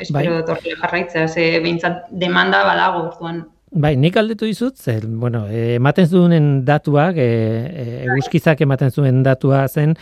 espero 0.00 0.40
dut 0.40 0.52
horrela 0.52 0.80
jarraitzea, 0.82 1.28
ze 1.28 1.48
behintzat 1.60 2.08
demanda 2.10 2.64
badago, 2.66 3.06
orduan, 3.12 3.46
Bai, 3.76 3.92
nik 4.00 4.14
aldetu 4.16 4.46
dizut, 4.48 4.78
zer, 4.80 5.04
bueno, 5.06 5.46
eh, 5.52 5.74
ematen 5.76 6.06
zuen 6.08 6.46
datuak, 6.64 7.18
e, 7.20 8.04
eguzkizak 8.06 8.62
ematen 8.64 8.90
zuen 8.90 9.18
datua 9.22 9.66
zen, 9.68 9.92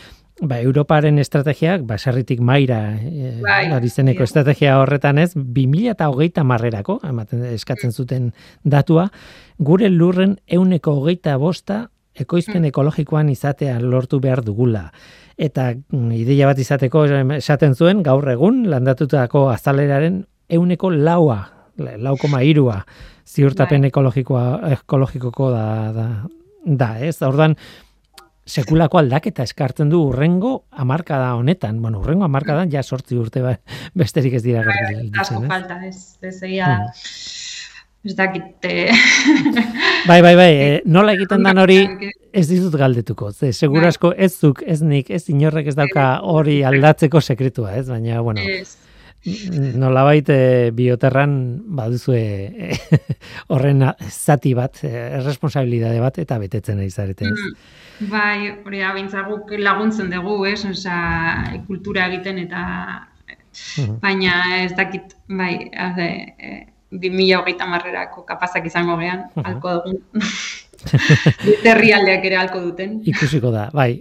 ba, 0.41 0.61
Europaren 0.63 1.19
estrategiak, 1.19 1.83
baserritik 1.89 2.39
maira, 2.39 2.95
e, 3.03 3.33
Bai, 3.43 3.73
hori 3.75 3.89
zeneko 3.91 4.23
bai. 4.23 4.29
estrategia 4.29 4.77
horretan 4.79 5.19
ez, 5.19 5.33
2000 5.35 5.91
eta 5.91 6.09
hogeita 6.09 6.45
marrerako, 6.47 7.01
ematen, 7.03 7.43
eskatzen 7.51 7.91
zuten 7.91 8.29
datua, 8.63 9.09
gure 9.59 9.91
lurren 9.91 10.37
euneko 10.47 10.95
hogeita 11.01 11.35
bosta 11.37 11.89
ekoizpen 12.15 12.65
ekologikoan 12.69 13.29
izatea 13.29 13.81
lortu 13.81 14.21
behar 14.21 14.45
dugula. 14.45 14.93
Eta 15.37 15.73
mm, 15.75 16.13
ideia 16.15 16.47
bat 16.47 16.61
izateko 16.63 17.03
esaten 17.41 17.75
zuen, 17.75 18.05
gaur 18.07 18.29
egun, 18.31 18.69
landatutako 18.71 19.49
azaleraren 19.51 20.23
euneko 20.49 20.93
laua, 20.95 21.41
lau 21.99 22.15
koma 22.23 22.45
irua, 22.47 22.85
ziurtapen 23.27 23.85
Bai. 23.85 23.91
ekologikoa 23.93 24.45
ekologikoko 24.77 25.51
da, 25.51 25.67
da, 25.97 26.07
da 26.65 26.91
ez? 27.01 27.17
Ordan 27.23 27.57
sekulako 28.45 29.01
aldaketa 29.01 29.45
eskartzen 29.49 29.89
du 29.93 30.03
urrengo 30.11 30.65
hamarkada 30.71 31.33
honetan. 31.39 31.81
Bueno, 31.83 32.03
urrengo 32.05 32.27
hamarkadan 32.29 32.73
ja 32.73 32.83
sortzi 32.83 33.17
urte 33.17 33.43
ba, 33.45 33.57
besterik 33.97 34.37
ez 34.37 34.43
dira 34.45 34.65
gertatzen. 34.67 35.11
asko 35.21 35.43
ez? 35.43 35.49
falta, 35.49 35.81
ez, 35.87 35.99
ez 36.23 36.37
egia 36.43 36.69
da. 36.75 36.93
Ez 38.05 38.13
dakit, 38.19 38.67
eh, 38.69 38.93
Bai, 40.09 40.21
bai, 40.21 40.35
bai, 40.37 40.51
eh, 40.61 40.81
nola 40.97 41.15
egiten 41.17 41.43
dan 41.47 41.57
hori 41.63 41.79
ez 42.37 42.45
dizut 42.51 42.75
galdetuko. 42.77 43.31
Ze 43.33 43.53
segurasko 43.57 44.13
ez 44.13 44.35
zuk, 44.37 44.61
ez 44.67 44.83
nik, 44.85 45.09
ez 45.09 45.25
inorrek 45.33 45.71
ez 45.73 45.77
dauka 45.79 46.19
hori 46.21 46.59
aldatzeko 46.69 47.23
sekretua, 47.25 47.73
ez? 47.79 47.87
Baina, 47.89 48.21
bueno, 48.21 48.45
ez, 48.45 48.77
nolabait 49.81 50.29
e, 50.29 50.71
bioterran 50.75 51.35
baduzue 51.77 52.21
eh, 52.21 52.79
horren 53.53 53.83
a- 53.83 53.97
zati 54.09 54.53
bat, 54.55 54.83
eh, 54.85 55.19
erresponsabilidade 55.21 56.01
bat 56.01 56.19
eta 56.19 56.39
betetzen 56.39 56.79
ari 56.79 56.91
zarete, 56.91 57.25
ez? 57.31 58.05
Bai, 58.11 58.51
hori 58.67 58.81
da, 58.83 58.93
behintzat 58.93 59.29
guk 59.31 59.51
laguntzen 59.59 60.11
dugu, 60.11 60.45
ez, 60.51 60.65
osea, 60.67 61.61
kultura 61.67 62.09
egiten 62.13 62.39
eta 62.47 62.63
Mhm. 63.79 64.01
baina 64.03 64.65
ez 64.65 64.73
dakit, 64.75 65.13
bai, 65.29 65.71
haze, 65.79 66.07
e, 66.39 66.67
2000 66.91 67.37
hogeita 67.39 67.67
marrerako 67.71 68.25
kapazak 68.27 68.67
izango 68.67 68.97
gean, 68.99 69.29
Mhm. 69.37 69.47
alko 69.47 69.75
dugu. 69.85 70.01
Beste 71.45 71.71
herrialdeak 71.71 72.25
ere 72.29 72.37
alko 72.37 72.61
duten. 72.61 72.99
Ikusiko 73.07 73.51
da, 73.55 73.69
bai. 73.73 74.01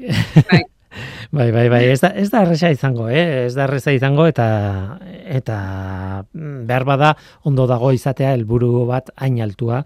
Bai. 0.49 0.63
Bai, 1.33 1.51
bai, 1.51 1.67
bai, 1.69 1.83
ez 1.89 1.99
da, 2.03 2.11
ez 2.13 2.27
da 2.29 2.43
erresa 2.45 2.69
izango, 2.73 3.07
eh? 3.09 3.47
ez 3.47 3.53
da 3.55 3.63
erresa 3.65 3.93
izango 3.95 4.27
eta 4.29 4.47
eta 5.39 5.57
mm, 6.33 6.65
behar 6.69 6.85
bada 6.85 7.13
ondo 7.49 7.65
dago 7.69 7.91
izatea 7.95 8.33
helburu 8.37 8.85
bat 8.89 9.09
hain 9.17 9.39
altua 9.41 9.83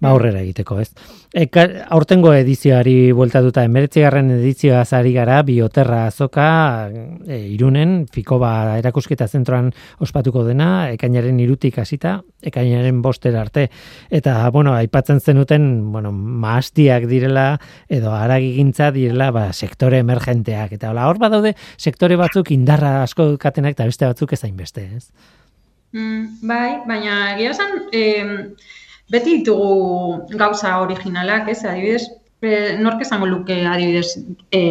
ba 0.00 0.10
aurrera 0.14 0.40
egiteko, 0.40 0.78
ez. 0.80 0.90
Eka, 1.36 1.66
aurtengo 1.94 2.32
edizioari 2.34 3.12
bueltatuta 3.14 3.62
emeretzigarren 3.68 4.32
edizioa 4.34 4.80
zari 4.84 5.12
gara 5.14 5.36
bioterra 5.46 6.06
azoka 6.08 6.46
e, 6.90 7.38
irunen, 7.52 8.06
Fikoba 8.10 8.78
erakusketa 8.80 9.28
zentroan 9.28 9.68
ospatuko 10.02 10.42
dena, 10.46 10.88
ekainaren 10.96 11.38
irutik 11.44 11.78
hasita, 11.78 12.16
ekainaren 12.42 13.02
boster 13.04 13.36
arte. 13.36 13.68
Eta, 14.10 14.38
bueno, 14.50 14.74
aipatzen 14.74 15.20
zenuten, 15.20 15.68
bueno, 15.92 16.12
maastiak 16.12 17.06
direla, 17.10 17.46
edo 17.88 18.14
haragigintza 18.16 18.90
direla, 18.96 19.30
ba, 19.36 19.50
sektore 19.52 20.00
emergenteak. 20.00 20.74
Eta 20.80 20.90
hola, 20.90 21.06
hor 21.12 21.20
badaude 21.20 21.54
sektore 21.76 22.16
batzuk 22.18 22.50
indarra 22.56 23.02
asko 23.04 23.28
dukatenak 23.34 23.76
eta 23.76 23.86
beste 23.90 24.08
batzuk 24.08 24.32
ez 24.32 24.42
hainbeste, 24.48 24.88
ez? 24.96 25.06
Mm, 25.92 26.46
bai, 26.46 26.80
baina 26.86 27.14
egia 27.34 27.50
esan, 27.50 27.80
em, 27.92 28.36
beti 29.10 29.40
ditugu 29.40 30.38
gauza 30.38 30.78
originalak, 30.82 31.48
ez, 31.50 31.64
adibidez, 31.64 32.06
e, 32.42 32.76
nork 32.80 33.02
esango 33.04 33.26
luke 33.26 33.56
adibidez 33.66 34.14
e, 34.52 34.62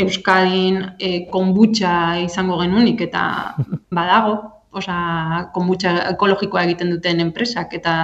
Euskadin 0.00 0.80
e, 0.98 1.26
konbutxa 1.32 1.92
izango 2.24 2.56
genunik 2.62 3.02
eta 3.04 3.24
badago, 3.96 4.38
osea, 4.70 5.50
konbutxa 5.54 5.96
ekologikoa 6.12 6.64
egiten 6.68 6.94
duten 6.94 7.20
enpresak 7.26 7.74
eta 7.80 7.94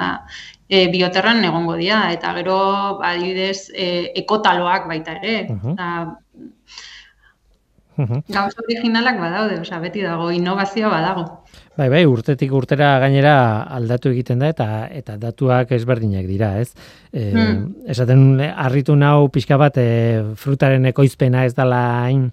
e, 0.69 0.87
bioterran 0.93 1.45
egongo 1.47 1.77
dira 1.79 2.03
eta 2.13 2.35
gero 2.37 2.59
adibidez 3.07 3.71
e, 3.73 4.13
ekotaloak 4.23 4.89
baita 4.91 5.17
ere. 5.21 5.37
Mhm. 5.55 5.75
Eta, 5.77 5.89
Mhm. 7.97 8.23
gauza 8.29 8.61
originalak 8.65 9.19
badaude, 9.21 9.61
osea, 9.61 9.79
beti 9.81 10.03
dago, 10.05 10.31
innovazioa 10.31 10.91
badago. 10.93 11.25
Bai, 11.77 11.89
bai, 11.93 12.03
urtetik 12.09 12.53
urtera 12.57 12.99
gainera 13.01 13.63
aldatu 13.77 14.11
egiten 14.11 14.41
da 14.41 14.49
eta 14.53 14.67
eta 14.93 15.17
datuak 15.21 15.73
ezberdinak 15.77 16.27
dira, 16.29 16.55
ez? 16.61 16.75
E, 17.13 17.33
Hmm. 17.33 17.75
Esaten 17.87 18.41
harritu 18.41 18.97
nau 18.97 19.29
pixka 19.29 19.57
bat 19.57 19.77
e, 19.77 20.23
frutaren 20.37 20.87
ekoizpena 20.87 21.45
ez 21.45 21.55
dela 21.55 22.05
hain 22.05 22.31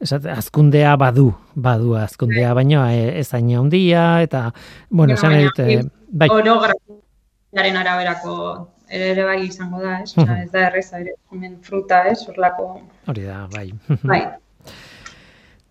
esate, 0.00 0.30
azkundea 0.30 0.96
badu, 0.96 1.34
badu 1.54 1.94
azkundea, 1.96 2.54
baina 2.54 2.92
e, 2.94 3.18
ez 3.20 3.28
hain 3.34 3.50
handia 3.56 4.22
eta 4.22 4.52
bueno, 4.90 5.14
esan 5.14 5.36
dut, 5.42 5.58
e, 5.60 5.82
bai, 6.10 6.28
orografiaren 6.28 7.76
araberako 7.76 8.72
ere 8.88 9.24
bai 9.24 9.40
izango 9.46 9.80
da, 9.82 10.00
ez? 10.02 10.12
Osea, 10.16 10.42
ez 10.44 10.50
da 10.52 10.66
erreza 10.68 11.00
ere, 11.00 11.16
hemen 11.32 11.58
fruta, 11.62 12.04
ez? 12.08 12.20
Horlako, 12.28 12.80
hori 13.08 13.22
da, 13.26 13.46
bai. 13.52 13.72
bai. 14.02 14.22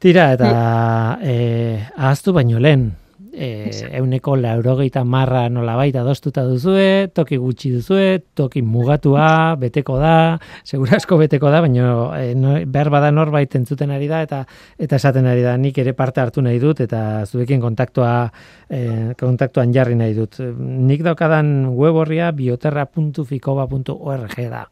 Tira, 0.06 0.36
eta 0.36 1.18
e, 1.26 1.82
ahaztu 1.98 2.30
baino 2.30 2.60
lehen, 2.62 2.94
e, 3.34 3.74
euneko 3.98 4.36
laurogeita 4.38 5.02
marra 5.02 5.50
nola 5.50 5.74
baita 5.80 6.04
doztuta 6.06 6.44
duzue, 6.46 7.10
toki 7.10 7.39
gutxi 7.41 7.72
duzue, 7.74 8.22
toki 8.38 8.62
mugatua, 8.62 9.58
beteko 9.58 9.98
da, 9.98 10.38
segurasko 10.62 11.18
beteko 11.24 11.50
da, 11.50 11.58
baina 11.65 11.88
e, 12.20 12.36
no, 12.38 12.54
behar 12.70 12.94
bada 12.94 13.10
norbait 13.10 13.50
entzuten 13.58 13.89
ari 13.96 14.06
da, 14.12 14.20
eta 14.28 14.44
eta 14.78 15.00
esaten 15.02 15.26
ari 15.32 15.41
da, 15.41 15.56
nik 15.58 15.80
ere 15.82 15.96
parte 15.98 16.22
hartu 16.22 16.46
nahi 16.46 16.62
dut, 16.62 16.86
eta 16.86 17.26
zuekin 17.26 17.58
kontaktua, 17.63 18.30
e, 18.70 19.15
kontaktuan 19.18 19.74
jarri 19.74 19.98
nahi 19.98 20.13
dut. 20.13 20.38
Nik 20.62 21.02
daukadan 21.10 21.74
web 21.74 21.98
horria 22.04 22.30
bioterra.fikoba.org 22.30 24.38
da. 24.54 24.70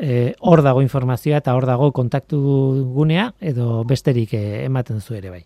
E, 0.00 0.34
hor 0.40 0.62
dago 0.64 0.80
informazioa 0.80 1.42
eta 1.42 1.54
hor 1.54 1.66
dago 1.68 1.90
kontaktu 1.92 2.40
gunea, 2.96 3.30
edo 3.40 3.84
besterik 3.84 4.32
e, 4.34 4.64
ematen 4.64 5.00
zu 5.00 5.14
ere 5.18 5.30
bai. 5.30 5.42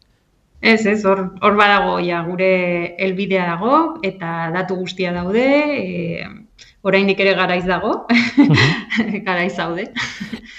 Ez, 0.64 0.86
ez, 0.86 1.04
hor, 1.04 1.26
hor 1.44 1.56
badago, 1.58 1.98
ja, 2.00 2.22
gure 2.24 2.94
helbidea 3.02 3.44
dago, 3.50 3.98
eta 4.06 4.48
datu 4.54 4.78
guztia 4.78 5.10
daude, 5.12 5.42
e, 5.44 6.28
oraindik 6.84 7.20
ere 7.20 7.34
garaiz 7.36 7.64
dago, 7.66 8.06
garaiz 9.26 9.52
zaude. 9.56 9.90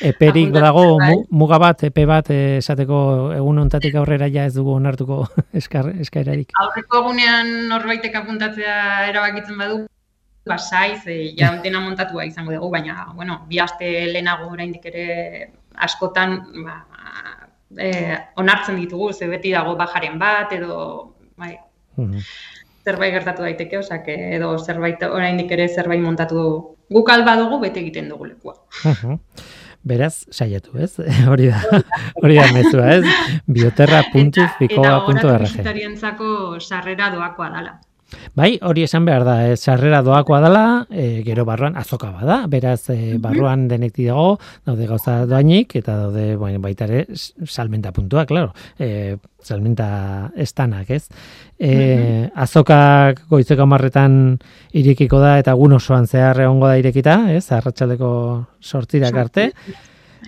Eperik 0.05 0.51
dago, 0.53 0.83
mu, 0.99 1.23
muga 1.41 1.57
bat, 1.61 1.87
epe 1.87 2.05
bat, 2.09 2.29
esateko 2.35 2.99
egun 3.37 3.63
ontatik 3.63 3.97
aurrera 3.97 4.29
ja 4.29 4.45
ez 4.45 4.53
dugu 4.53 4.75
onartuko 4.75 5.23
eskairarik. 5.61 6.53
Aurreko 6.61 7.01
egunean 7.01 7.53
norbaitek 7.71 8.21
apuntatzea 8.21 8.77
erabakitzen 9.09 9.57
badu, 9.61 9.83
basaiz, 10.45 11.01
e, 11.07 11.33
ja 11.37 11.55
dena 11.63 11.81
montatua 11.81 12.25
izango 12.25 12.53
dugu, 12.53 12.69
baina, 12.77 13.07
bueno, 13.15 13.45
bi 13.49 13.59
aste 13.59 13.91
lehenago 14.11 14.51
oraindik 14.53 14.85
ere 14.91 15.05
askotan, 15.87 16.37
ba, 16.65 16.75
e, 17.77 18.17
onartzen 18.41 18.77
ditugu, 18.79 19.11
ze 19.13 19.27
beti 19.31 19.51
dago 19.55 19.75
bajaren 19.79 20.19
bat, 20.21 20.53
edo, 20.53 20.77
bai, 21.37 21.57
mhm. 21.97 22.19
zerbait 22.85 23.13
gertatu 23.17 23.41
daiteke, 23.47 23.77
osea, 23.81 23.99
edo 24.37 24.47
zerbait, 24.59 25.03
oraindik 25.09 25.51
ere 25.51 25.67
zerbait 25.67 26.01
montatu 26.01 26.39
guk 26.93 27.09
alba 27.09 27.35
dugu, 27.41 27.59
bete 27.65 27.79
egiten 27.81 28.09
dugu 28.09 28.25
lekua. 28.31 28.55
Mhm. 28.83 29.11
Beraz, 29.85 30.25
saiatu, 30.33 30.79
ez? 30.81 30.97
Hori 31.31 31.45
da, 31.51 31.59
hori 32.21 32.35
da 32.39 32.45
mezua, 32.53 32.85
ez? 32.95 33.05
bioterra.fikoa.rg 33.45 35.59
Eta 35.61 35.69
hori 35.69 35.83
sarrera 36.65 37.11
doakoa 37.13 37.49
dala. 37.53 37.71
Bai, 38.37 38.55
hori 38.61 38.83
esan 38.85 39.05
behar 39.07 39.23
da, 39.25 39.35
e, 39.47 39.55
sarrera 39.57 40.01
doakoa 40.05 40.39
dela, 40.43 40.65
e, 40.91 41.23
gero 41.25 41.45
barruan 41.47 41.77
azoka 41.79 42.11
bada, 42.13 42.43
beraz 42.51 42.89
e, 42.93 43.17
barruan 43.21 43.67
denek 43.67 43.95
dago, 43.97 44.37
daude 44.67 44.85
gauza 44.89 45.25
doainik, 45.25 45.75
eta 45.81 45.95
daude, 46.03 46.35
bueno, 46.37 46.59
baita 46.61 46.85
ere, 46.85 47.05
salmenta 47.47 47.91
puntua, 47.95 48.25
klaro, 48.29 48.53
e, 48.77 49.17
salmenta 49.41 50.31
estanak, 50.35 50.91
ez? 50.91 51.07
E, 51.57 52.29
azokak 52.35 53.25
goizeko 53.29 53.65
marretan 53.65 54.37
irekiko 54.73 55.19
da, 55.23 55.37
eta 55.41 55.57
gun 55.57 55.79
osoan 55.79 56.05
zehar 56.05 56.43
egongo 56.45 56.69
da 56.69 56.77
irekita, 56.77 57.19
ez? 57.33 57.47
Arratxaldeko 57.57 58.13
sortzirak 58.61 59.21
arte 59.25 59.51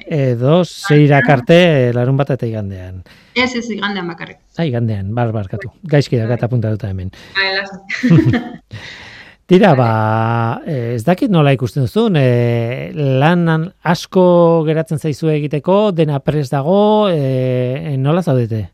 edo 0.05 0.61
zeirak 0.65 1.29
arte 1.29 1.59
larun 1.95 2.17
bat 2.17 2.29
eta 2.35 2.47
igandean. 2.47 3.03
Ez, 3.35 3.51
ez, 3.55 3.65
igandean 3.73 4.07
bakarrik. 4.07 4.39
Ah, 4.57 4.65
igandean, 4.65 5.13
bar, 5.15 5.33
barkatu. 5.35 5.71
Gaizki 5.83 6.17
da, 6.17 6.27
gata 6.29 6.49
punta 6.49 6.75
hemen. 6.87 7.11
Bai, 7.37 7.51
Tira, 9.47 9.75
ba, 9.79 10.61
eh, 10.67 10.95
ez 10.97 11.05
dakit 11.07 11.31
nola 11.31 11.53
ikusten 11.55 11.85
duzun, 11.85 12.17
e, 12.19 12.91
lan 12.91 13.69
asko 13.79 14.23
geratzen 14.67 14.99
zaizu 14.99 15.29
egiteko, 15.31 15.93
dena 15.95 16.19
pres 16.19 16.49
dago, 16.51 17.07
e, 17.07 17.95
nola 17.95 18.19
zaudete? 18.19 18.65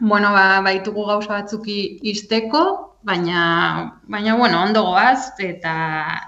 Bueno, 0.00 0.32
ba, 0.34 0.58
baitugu 0.66 1.06
gauza 1.06 1.36
batzuki 1.36 1.76
izteko, 2.10 2.64
baina 3.02 4.00
baina 4.06 4.34
bueno, 4.36 4.62
ondo 4.62 4.82
goaz 4.82 5.32
eta 5.38 5.74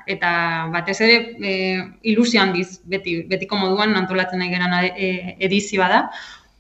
eta 0.07 0.31
batez 0.73 1.01
ere 1.07 1.19
e, 1.39 1.53
ilusio 2.03 2.43
handiz 2.43 2.81
beti 2.85 3.23
betiko 3.31 3.57
moduan 3.57 3.95
antolatzen 3.97 4.43
nahi 4.43 4.51
geran 4.51 4.75
e, 4.83 5.37
edizioa 5.39 5.89
da. 5.89 6.01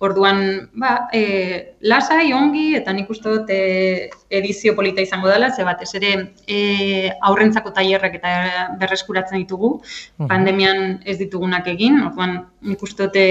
Orduan, 0.05 0.41
ba, 0.75 1.09
e, 1.15 1.77
lasai 1.87 2.33
ongi 2.37 2.75
eta 2.77 2.93
nik 2.93 3.09
uste 3.15 3.31
dut 3.31 3.51
e, 3.55 4.11
edizio 4.29 4.75
polita 4.77 5.01
izango 5.01 5.31
dela, 5.31 5.49
ze 5.55 5.65
batez 5.65 5.95
ere 5.97 6.11
e, 6.47 6.59
aurrentzako 7.23 7.73
tailerrak 7.73 8.19
eta 8.19 8.33
berreskuratzen 8.81 9.39
ditugu. 9.39 9.79
Pandemian 10.29 10.99
ez 11.07 11.17
ditugunak 11.23 11.71
egin, 11.73 12.03
orduan 12.11 12.41
nik 12.67 12.83
uste 12.85 13.07
dut 13.07 13.17
e, 13.17 13.29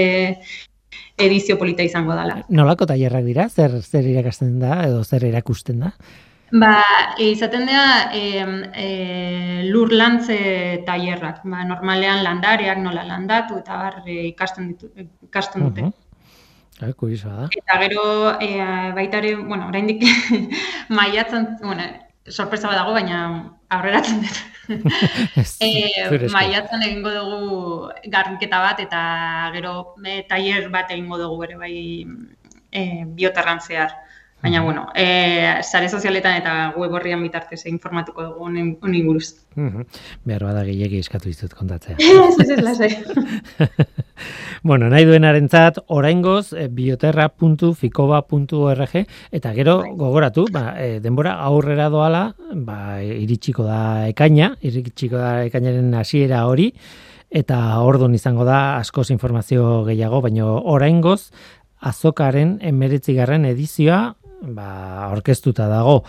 edizio 1.20 1.58
polita 1.60 1.84
izango 1.86 2.16
dela. 2.16 2.40
Nolako 2.48 2.88
tailerrak 2.90 3.28
dira? 3.28 3.48
Zer 3.48 3.78
zer 3.82 4.08
irakasten 4.10 4.56
da 4.58 4.82
edo 4.88 5.04
zer 5.04 5.28
erakusten 5.30 5.84
da? 5.84 5.92
Ba, 6.52 6.74
izaten 7.18 7.66
dira 7.66 8.10
e, 8.12 8.44
e, 8.76 8.88
lur 9.70 9.92
lantze 9.92 10.82
tailerrak, 10.86 11.42
ba, 11.44 11.64
normalean 11.64 12.22
landareak 12.22 12.78
nola 12.78 13.04
landatu 13.08 13.58
eta 13.62 13.78
bar 13.80 14.00
e, 14.06 14.28
ikasten 14.28 14.68
ditu 14.72 14.90
ikasten 15.28 15.64
dute. 15.64 15.82
Uh 15.82 15.90
-huh. 15.90 17.18
da. 17.24 17.48
Eta 17.50 17.78
gero 17.80 18.04
e, 18.40 18.48
baita 18.94 19.18
ere, 19.18 19.36
bueno, 19.36 19.68
oraindik 19.68 20.02
maiatzen, 20.88 21.56
bueno, 21.62 21.82
sorpresa 22.28 22.68
badago, 22.68 22.92
baina 22.92 23.50
aurreratzen 23.68 24.20
dut. 24.20 24.38
e, 25.60 26.28
maiatzen 26.32 26.82
egingo 26.82 27.10
dugu 27.10 27.90
garriketa 28.08 28.60
bat 28.60 28.80
eta 28.80 29.50
gero 29.52 29.94
e, 30.04 30.22
tailer 30.28 30.70
bat 30.70 30.90
egingo 30.90 31.18
dugu 31.18 31.44
ere 31.44 31.56
bai 31.56 31.76
e, 32.70 33.04
bioterran 33.06 33.60
zehar. 33.60 34.03
Baina, 34.44 34.60
bueno, 34.60 34.88
e, 34.94 35.62
sare 35.62 35.88
sozialetan 35.88 36.36
eta 36.36 36.74
web 36.76 36.92
horrian 36.92 37.22
bitartez 37.24 37.64
informatuko 37.70 38.26
dugu 38.26 38.44
honi 38.44 39.00
buruz. 39.00 39.40
Behar 39.56 40.44
bada 40.44 40.60
gehiagi 40.66 40.98
eskatu 41.00 41.30
izut 41.30 41.54
kontatzea. 41.56 41.96
Ez, 41.96 42.36
ez, 42.44 42.60
lasai. 42.60 42.90
bueno, 44.68 44.90
nahi 44.92 45.08
duenaren 45.08 45.48
zat, 45.48 45.80
oraingoz, 45.88 46.52
e, 46.52 46.68
bioterra.fikoba.org 46.68 48.92
eta 49.00 49.54
gero 49.56 49.80
gogoratu, 49.96 50.44
ba, 50.52 50.76
e, 50.76 51.00
denbora 51.00 51.40
aurrera 51.46 51.88
doala, 51.88 52.36
ba, 52.52 53.00
iritsiko 53.00 53.64
da 53.64 54.04
ekaina, 54.10 54.60
iritsiko 54.60 55.16
da 55.22 55.46
ekainaren 55.46 55.88
hasiera 55.96 56.44
hori, 56.50 56.74
eta 57.32 57.80
ordun 57.80 58.12
izango 58.12 58.44
da 58.44 58.76
askoz 58.76 59.08
informazio 59.08 59.88
gehiago, 59.88 60.20
baina 60.28 60.52
oraingoz, 60.52 61.32
azokaren 61.80 62.60
emeretzigarren 62.60 63.48
edizioa 63.48 64.20
ba, 64.54 65.10
orkestuta 65.12 65.68
dago. 65.70 66.02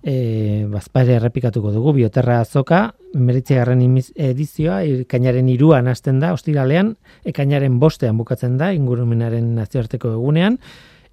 E, 0.00 0.64
bazpare 0.70 1.18
errepikatuko 1.18 1.72
dugu, 1.74 1.92
bioterra 1.98 2.38
azoka, 2.40 2.94
meritzegarren 3.20 3.82
edizioa, 4.16 4.80
ekainaren 5.04 5.48
iruan 5.52 5.90
hasten 5.92 6.22
da, 6.22 6.32
ostiralean, 6.32 6.94
ekainaren 7.28 7.76
bostean 7.82 8.16
bukatzen 8.16 8.56
da, 8.56 8.70
ingurumenaren 8.72 9.54
nazioarteko 9.58 10.14
egunean, 10.16 10.56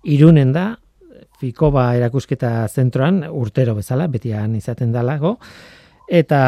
irunen 0.03 0.53
da, 0.55 0.69
Fikoba 1.37 1.91
erakusketa 1.93 2.65
zentroan, 2.65 3.21
urtero 3.29 3.75
bezala, 3.77 4.07
betian 4.09 4.55
izaten 4.57 4.89
dalago, 4.95 5.35
eta, 6.09 6.39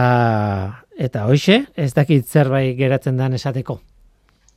eta 0.98 1.28
hoxe, 1.30 1.60
ez 1.78 1.92
dakit 1.94 2.26
zerbait 2.26 2.74
geratzen 2.78 3.20
dan 3.20 3.38
esateko. 3.38 3.78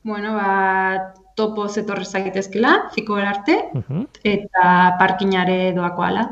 Bueno, 0.02 0.34
ba, 0.34 1.14
topo 1.36 1.68
zetorre 1.68 2.04
zaitezkela, 2.04 2.88
fiko 2.94 3.16
arte, 3.16 3.58
eta 4.26 4.64
parkinare 4.98 5.72
doako 5.76 6.02
ala. 6.08 6.24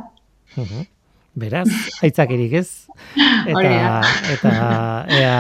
Beraz, 1.38 1.68
aitzakirik 2.02 2.56
ez? 2.59 2.68
Eta, 3.50 4.00
eta 4.28 4.50
ea, 5.09 5.37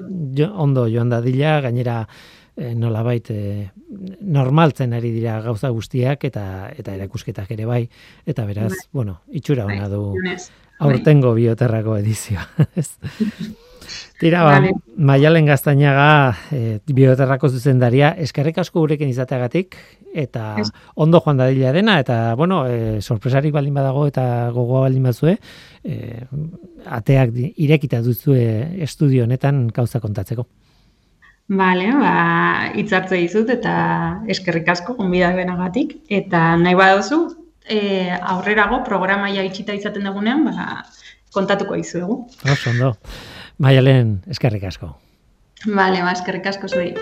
jo, 0.38 0.48
ondo 0.64 0.86
joan 0.90 1.12
da 1.12 1.20
dila, 1.22 1.60
gainera 1.62 2.00
e, 2.56 2.74
nolabait 2.74 3.30
e, 3.30 3.70
normaltzen 4.20 4.94
ari 4.94 5.10
dira 5.14 5.40
gauza 5.44 5.70
guztiak 5.74 6.24
eta 6.30 6.70
eta 6.76 6.94
erakusketak 6.94 7.50
ere 7.56 7.66
bai 7.66 7.82
eta 8.26 8.46
beraz, 8.46 8.70
bai. 8.70 8.88
bueno, 8.92 9.20
itxura 9.30 9.66
ona 9.66 9.88
du 9.88 10.06
bai. 10.22 10.38
aurtengo 10.78 11.34
bioterrako 11.34 11.98
edizioa, 12.02 12.48
ez? 12.80 12.90
Tira, 14.20 14.44
ba, 14.46 14.60
maialen 14.96 15.44
gaztainaga 15.44 16.08
e, 16.54 16.78
bioterrako 16.96 17.50
zuzendaria, 17.50 18.14
eskerrik 18.24 18.58
asko 18.62 18.80
gurekin 18.80 19.10
izateagatik, 19.10 19.76
eta 20.14 20.54
ondo 21.04 21.20
joan 21.20 21.42
dadila 21.42 21.72
dena, 21.74 21.98
eta, 22.00 22.18
bueno, 22.38 22.62
e, 22.64 23.02
sorpresarik 23.02 23.52
baldin 23.52 23.74
badago 23.76 24.06
eta 24.08 24.24
gogoa 24.54 24.86
baldin 24.86 25.10
bazue, 25.10 25.36
e, 25.84 26.22
ateak 26.86 27.34
irekita 27.66 28.00
duzue 28.06 28.46
estudio 28.86 29.28
honetan 29.28 29.66
gauza 29.74 30.00
kontatzeko. 30.00 30.46
Bale, 31.48 31.90
ba, 32.00 32.12
itzartze 32.80 33.18
dizut 33.20 33.50
eta 33.52 33.74
eskerrik 34.32 34.68
asko 34.72 34.94
gonbida 34.96 35.28
benagatik, 35.36 35.98
eta 36.08 36.54
nahi 36.56 36.78
baduzu, 36.78 37.18
e, 37.68 38.08
aurrerago 38.16 38.80
programaia 38.86 39.44
itxita 39.44 39.76
izaten 39.76 40.08
dagunean, 40.08 40.46
ba, 40.48 40.80
kontatuko 41.36 41.76
izuegu. 41.76 42.22
Oso, 42.48 42.70
ondo. 42.70 42.94
Maialen, 43.58 44.22
eskerrik 44.30 44.64
asko. 44.70 44.94
Bale, 45.66 46.00
ba, 46.00 46.16
eskerrik 46.16 46.48
asko 46.54 46.72
zuei. 46.72 46.94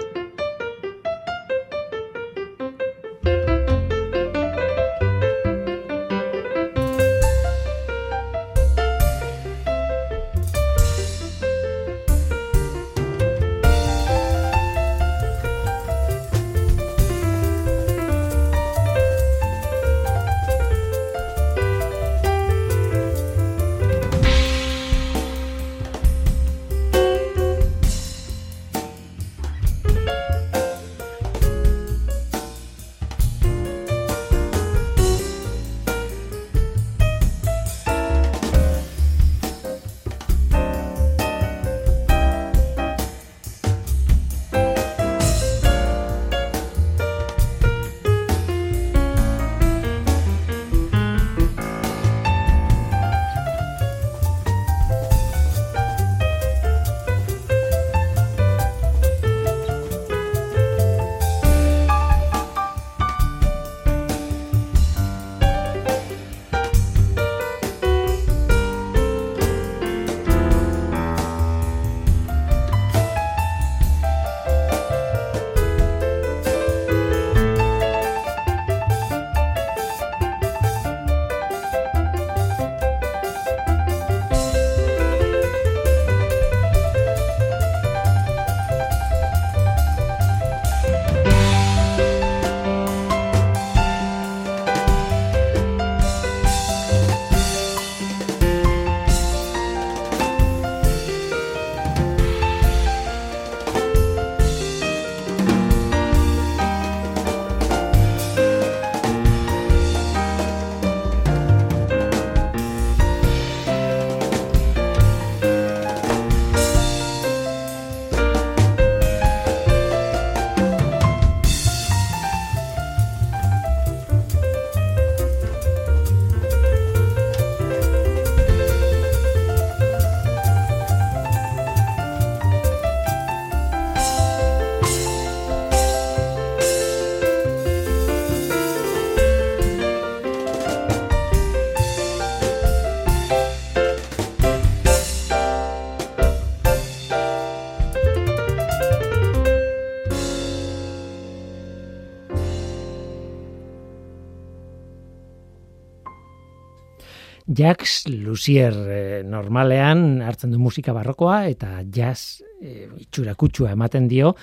Jacques 157.55 158.09
Lusier 158.09 158.73
eh, 158.73 159.23
normalean 159.25 160.23
hartzen 160.25 160.53
du 160.53 160.59
musika 160.63 160.95
barrokoa 160.97 161.45
eta 161.51 161.83
jazz 161.93 162.41
e, 162.63 162.89
itxura 163.03 163.35
ematen 163.71 164.09
dio 164.09 164.35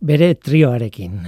bere 0.00 0.34
trioarekin. 0.34 1.20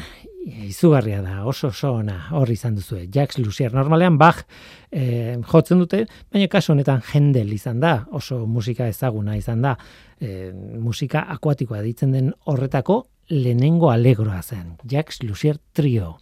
Izugarria 0.67 1.21
da, 1.21 1.45
oso 1.45 1.69
oso 1.69 1.93
ona 1.93 2.29
hor 2.33 2.51
izan 2.51 2.75
duzu. 2.75 2.97
Jacques 3.13 3.39
Lusier 3.39 3.73
normalean 3.75 4.17
Bach 4.19 4.47
e, 4.91 5.37
jotzen 5.45 5.79
dute, 5.79 6.07
baina 6.33 6.49
kasu 6.49 6.73
honetan 6.73 7.03
Händel 7.03 7.53
izan 7.53 7.81
da, 7.81 8.07
oso 8.11 8.47
musika 8.47 8.89
ezaguna 8.89 9.37
izan 9.37 9.63
da. 9.63 9.77
E, 10.21 10.51
musika 10.53 11.27
akuatikoa 11.29 11.83
ditzen 11.83 12.13
den 12.13 12.33
horretako 12.47 13.05
lehenengo 13.31 13.91
alegroa 13.91 14.43
zen. 14.43 14.79
Jacques 14.85 15.23
Lusier 15.23 15.59
trio. 15.73 16.17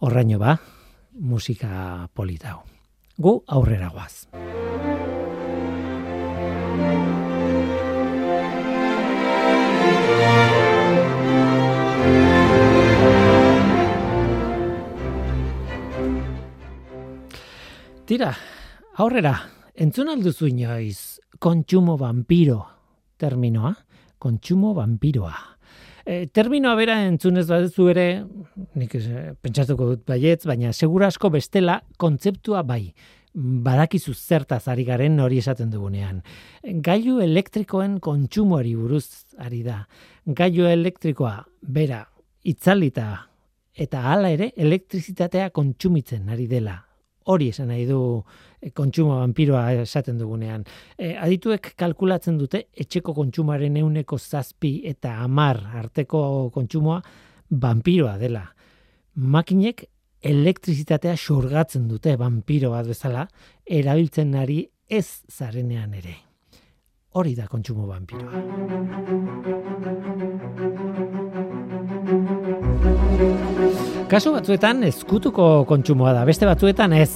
Horraino 0.00 0.38
ba, 0.38 0.56
musika 1.20 2.08
politau. 2.12 2.75
Gu 3.16 3.30
aurrera 3.48 3.88
guaz. 3.88 4.26
Tira, 18.04 18.34
aurrera, 19.00 19.32
entzun 19.74 20.12
alduzu 20.12 20.52
inoiz, 20.52 21.18
kontsumo 21.40 21.96
vampiro 21.96 22.60
terminoa, 23.16 23.72
kontsumo 24.20 24.74
vampiroa. 24.76 25.55
E, 26.06 26.28
terminoa 26.30 26.76
bera 26.78 27.00
entzunez 27.02 27.48
baduzu 27.50 27.88
ere, 27.90 28.06
nik 28.78 28.94
eh, 29.00 29.32
pentsatuko 29.42 29.88
dut 29.90 30.04
baietz, 30.06 30.44
baina 30.46 30.70
segura 30.72 31.10
asko 31.10 31.32
bestela 31.34 31.80
kontzeptua 31.98 32.62
bai. 32.62 32.92
Badakizu 33.34 34.14
zertaz 34.14 34.62
ari 34.72 34.86
garen 34.86 35.18
hori 35.20 35.42
esaten 35.42 35.68
dugunean. 35.74 36.22
Gailu 36.86 37.18
elektrikoen 37.20 37.98
kontsumoari 38.00 38.72
buruz 38.78 39.26
ari 39.42 39.60
da. 39.66 39.82
Gailu 40.24 40.70
elektrikoa 40.70 41.34
bera 41.60 42.00
itzalita 42.46 43.10
eta 43.76 44.06
hala 44.14 44.30
ere 44.32 44.52
elektrizitatea 44.56 45.50
kontsumitzen 45.50 46.30
ari 46.32 46.46
dela 46.48 46.85
hori 47.32 47.48
esan 47.52 47.70
nahi 47.72 47.86
du 47.88 48.00
e, 48.60 48.70
kontsumo 48.70 49.18
vampiroa 49.20 49.64
esaten 49.82 50.18
dugunean. 50.18 50.64
E, 50.98 51.14
adituek 51.16 51.72
kalkulatzen 51.78 52.38
dute 52.38 52.66
etxeko 52.72 53.14
kontsumoaren 53.16 53.76
euneko 53.82 54.18
zazpi 54.18 54.80
eta 54.90 55.16
amar 55.24 55.62
arteko 55.82 56.50
kontsumoa 56.54 57.00
vampiroa 57.50 58.16
dela. 58.18 58.44
Makinek 59.16 59.86
elektrizitatea 60.26 61.14
xurgatzen 61.16 61.88
dute 61.88 62.16
vampiro 62.18 62.70
bat 62.74 62.86
bezala, 62.88 63.26
erabiltzen 63.66 64.34
ari 64.34 64.62
ez 64.88 65.22
zarenean 65.30 65.94
ere. 65.94 66.16
Hori 67.16 67.34
da 67.34 67.46
kontsumo 67.48 67.86
vampiroa. 67.88 68.44
Kasu 74.06 74.30
batzuetan 74.36 74.84
ezkutuko 74.86 75.64
kontsumoa 75.66 76.12
da, 76.14 76.20
beste 76.28 76.46
batzuetan 76.46 76.92
ez. 76.94 77.10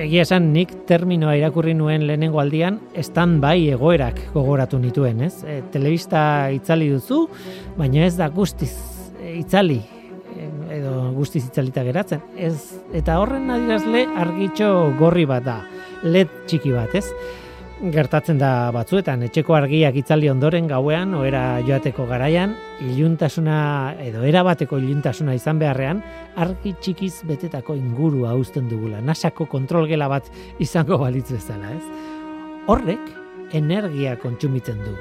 Egia 0.00 0.22
esan 0.24 0.46
nik 0.54 0.70
terminoa 0.88 1.34
irakurri 1.36 1.74
nuen 1.76 2.06
lehenengo 2.08 2.40
aldian 2.40 2.78
stand-by 2.96 3.66
egoerak 3.74 4.22
gogoratu 4.32 4.80
nituen, 4.80 5.20
ez? 5.28 5.42
E, 5.44 5.58
telebista 5.74 6.22
itzali 6.56 6.88
duzu, 6.94 7.26
baina 7.76 8.06
ez 8.06 8.14
da 8.16 8.30
guztiz 8.32 8.72
itzali 9.34 9.82
edo 10.72 10.94
guztiz 11.18 11.44
itzalita 11.44 11.84
geratzen. 11.84 12.24
Ez, 12.40 12.80
eta 12.96 13.18
horren 13.20 13.52
adierazle 13.52 14.06
argitxo 14.24 14.72
gorri 14.96 15.28
bat 15.28 15.44
da, 15.44 15.58
led 16.02 16.32
txiki 16.48 16.72
bat, 16.72 16.96
ez? 16.96 17.04
Gertatzen 17.90 18.38
da 18.38 18.70
batzuetan. 18.74 19.24
Etxeko 19.26 19.56
argiak 19.56 19.96
itzali 19.98 20.28
ondoren 20.30 20.68
gauean 20.70 21.14
ohera 21.18 21.60
joateko 21.66 22.06
garaian 22.06 22.54
iluntasuna 22.84 23.94
edo 24.02 24.22
era 24.28 24.44
bateko 24.46 24.78
iluntasuna 24.78 25.34
izan 25.34 25.58
beharrean 25.58 26.02
argi 26.36 26.74
txikiz 26.80 27.24
betetako 27.26 27.74
ingurua 27.78 28.34
uzten 28.38 28.68
dugula. 28.70 29.00
Nasako 29.00 29.48
kontrolgela 29.50 30.08
bat 30.12 30.30
izango 30.62 31.00
balitz 31.02 31.30
bezala 31.32 31.72
ez? 31.74 31.82
Horrek 32.70 33.10
energia 33.58 34.14
kontsumitzen 34.22 34.78
du. 34.84 34.94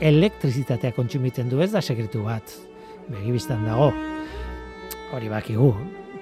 Elektrizitatea 0.00 0.92
kontsumitzen 0.96 1.48
du 1.50 1.62
ez 1.62 1.70
da 1.72 1.82
sekretu 1.82 2.24
bat. 2.26 2.58
Begibistan 3.08 3.64
dago. 3.66 3.92
Hori 5.14 5.30
bakigu 5.32 5.72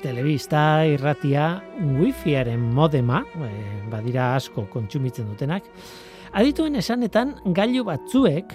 telebista, 0.02 0.84
irratia, 0.88 1.62
wifiaren 1.98 2.60
modema, 2.74 3.22
e, 3.42 3.50
badira 3.90 4.34
asko 4.36 4.66
kontsumitzen 4.72 5.28
dutenak, 5.30 5.66
adituen 6.36 6.76
esanetan 6.80 7.34
gailu 7.56 7.84
batzuek 7.86 8.52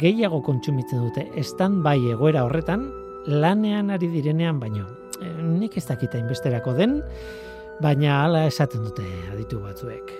gehiago 0.00 0.40
kontsumitzen 0.46 1.02
dute 1.02 1.26
estan 1.40 1.80
bai 1.82 1.98
egoera 2.12 2.44
horretan 2.46 2.86
lanean 3.26 3.90
ari 3.90 4.08
direnean 4.12 4.60
baino. 4.60 4.86
E, 5.20 5.30
nik 5.42 5.76
ez 5.76 5.86
dakita 5.88 6.20
inbesterako 6.20 6.74
den, 6.78 7.00
baina 7.82 8.22
hala 8.24 8.46
esaten 8.48 8.84
dute 8.86 9.06
aditu 9.32 9.60
batzuek. 9.64 10.14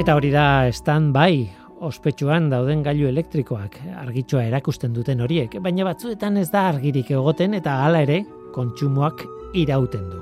Eta 0.00 0.14
hori 0.16 0.30
da 0.32 0.46
stand 0.72 1.12
bai 1.12 1.59
ospetsuan 1.80 2.50
dauden 2.52 2.82
gailu 2.84 3.08
elektrikoak 3.08 3.78
argitxoa 4.02 4.44
erakusten 4.50 4.92
duten 4.94 5.20
horiek, 5.24 5.56
baina 5.64 5.86
batzuetan 5.88 6.36
ez 6.40 6.48
da 6.52 6.66
argirik 6.68 7.10
egoten 7.16 7.56
eta 7.56 7.78
hala 7.86 8.02
ere 8.04 8.20
kontsumoak 8.54 9.24
irauten 9.56 10.08
du. 10.12 10.20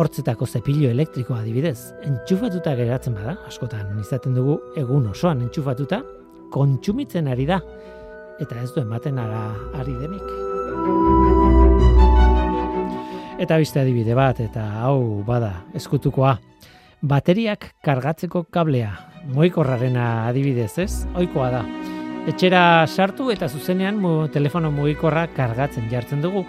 Hortzetako 0.00 0.46
zepilo 0.48 0.88
elektrikoa 0.88 1.42
adibidez, 1.42 1.92
entxufatuta 2.08 2.72
geratzen 2.78 3.18
bada, 3.18 3.36
askotan 3.48 3.98
izaten 4.00 4.32
dugu 4.38 4.56
egun 4.80 5.10
osoan 5.10 5.42
entxufatuta, 5.44 6.00
kontsumitzen 6.52 7.28
ari 7.28 7.44
da, 7.48 7.60
eta 8.40 8.62
ez 8.62 8.70
du 8.72 8.80
ematen 8.80 9.20
ara 9.20 9.42
ari 9.76 9.92
denik. 10.00 10.24
Eta 13.42 13.58
beste 13.60 13.82
adibide 13.82 14.16
bat, 14.16 14.40
eta 14.40 14.64
hau 14.86 15.20
bada, 15.26 15.52
eskutukoa, 15.76 16.38
bateriak 17.02 17.72
kargatzeko 17.82 18.44
kablea, 18.54 18.92
mugikorrarena 19.34 20.28
adibidez, 20.28 20.76
ez? 20.78 20.92
Ohikoa 21.16 21.48
da. 21.50 21.62
Etxera 22.30 22.86
sartu 22.86 23.32
eta 23.34 23.48
zuzenean 23.50 23.98
mu, 23.98 24.28
telefono 24.30 24.70
mugikorra 24.70 25.26
kargatzen 25.34 25.88
jartzen 25.90 26.22
dugu, 26.22 26.44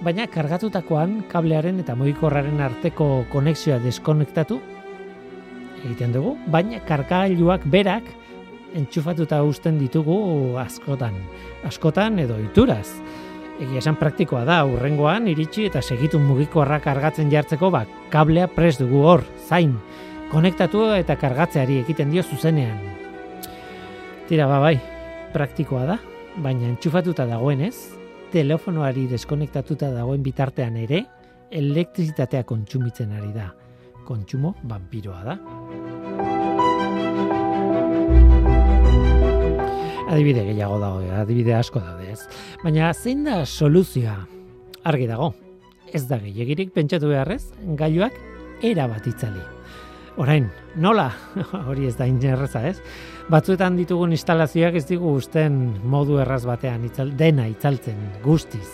baina 0.00 0.24
kargatutakoan 0.32 1.18
kablearen 1.28 1.82
eta 1.82 1.96
mugikorraren 1.98 2.62
arteko 2.64 3.26
konexioa 3.32 3.76
deskonektatu 3.84 4.56
egiten 5.84 6.16
dugu, 6.16 6.38
baina 6.48 6.80
kargailuak 6.88 7.68
berak 7.68 8.08
entxufatuta 8.78 9.42
uzten 9.44 9.76
ditugu 9.80 10.56
askotan, 10.60 11.20
askotan 11.68 12.18
edo 12.24 12.40
ituraz. 12.48 12.88
Egia 13.58 13.82
esan 13.82 13.96
praktikoa 13.98 14.44
da, 14.46 14.62
urrengoan 14.70 15.26
iritsi 15.28 15.66
eta 15.66 15.82
segitu 15.82 16.20
mugikorra 16.22 16.78
kargatzen 16.80 17.28
jartzeko, 17.32 17.72
ba, 17.74 17.84
kablea 18.08 18.46
pres 18.54 18.76
dugu 18.78 19.02
hor, 19.02 19.24
zain, 19.48 19.74
konektatu 20.28 20.82
eta 20.92 21.16
kargatzeari 21.16 21.80
egiten 21.82 22.12
dio 22.12 22.22
zuzenean. 22.22 22.78
Tira 24.28 24.48
ba 24.50 24.58
bai, 24.60 24.76
praktikoa 25.32 25.84
da, 25.88 25.96
baina 26.44 26.68
entxufatuta 26.68 27.24
dagoenez, 27.28 27.74
telefonoari 28.32 29.06
deskonektatuta 29.08 29.90
dagoen 29.94 30.22
bitartean 30.22 30.76
ere, 30.76 31.04
elektrizitatea 31.50 32.44
kontsumitzen 32.44 33.16
ari 33.16 33.32
da. 33.32 33.48
Kontsumo 34.04 34.54
vampiroa 34.68 35.24
da. 35.24 35.38
Adibide 40.08 40.44
gehiago 40.46 40.78
dago, 40.80 41.02
adibide 41.20 41.52
asko 41.56 41.80
daude 41.84 42.12
ez. 42.12 42.22
Baina 42.62 42.92
zein 42.94 43.24
da 43.28 43.42
soluzioa? 43.44 44.16
Argi 44.88 45.08
dago. 45.08 45.34
Ez 45.92 46.04
da 46.08 46.20
gehiagirik 46.20 46.72
pentsatu 46.76 47.12
beharrez, 47.12 47.46
gailuak 47.80 48.16
era 48.64 48.88
bat 48.88 49.06
itzali. 49.08 49.57
Orain, 50.18 50.48
nola? 50.74 51.12
Hori 51.70 51.84
ez 51.86 51.92
da 51.94 52.06
inerreza, 52.10 52.64
ez? 52.66 52.80
Batzuetan 53.30 53.76
ditugun 53.78 54.10
instalazioak 54.16 54.74
ez 54.80 54.82
digu 54.88 55.12
usten 55.14 55.58
modu 55.86 56.16
erraz 56.18 56.40
batean 56.42 56.88
itzal, 56.88 57.12
dena 57.14 57.44
itzaltzen, 57.46 58.00
guztiz. 58.24 58.66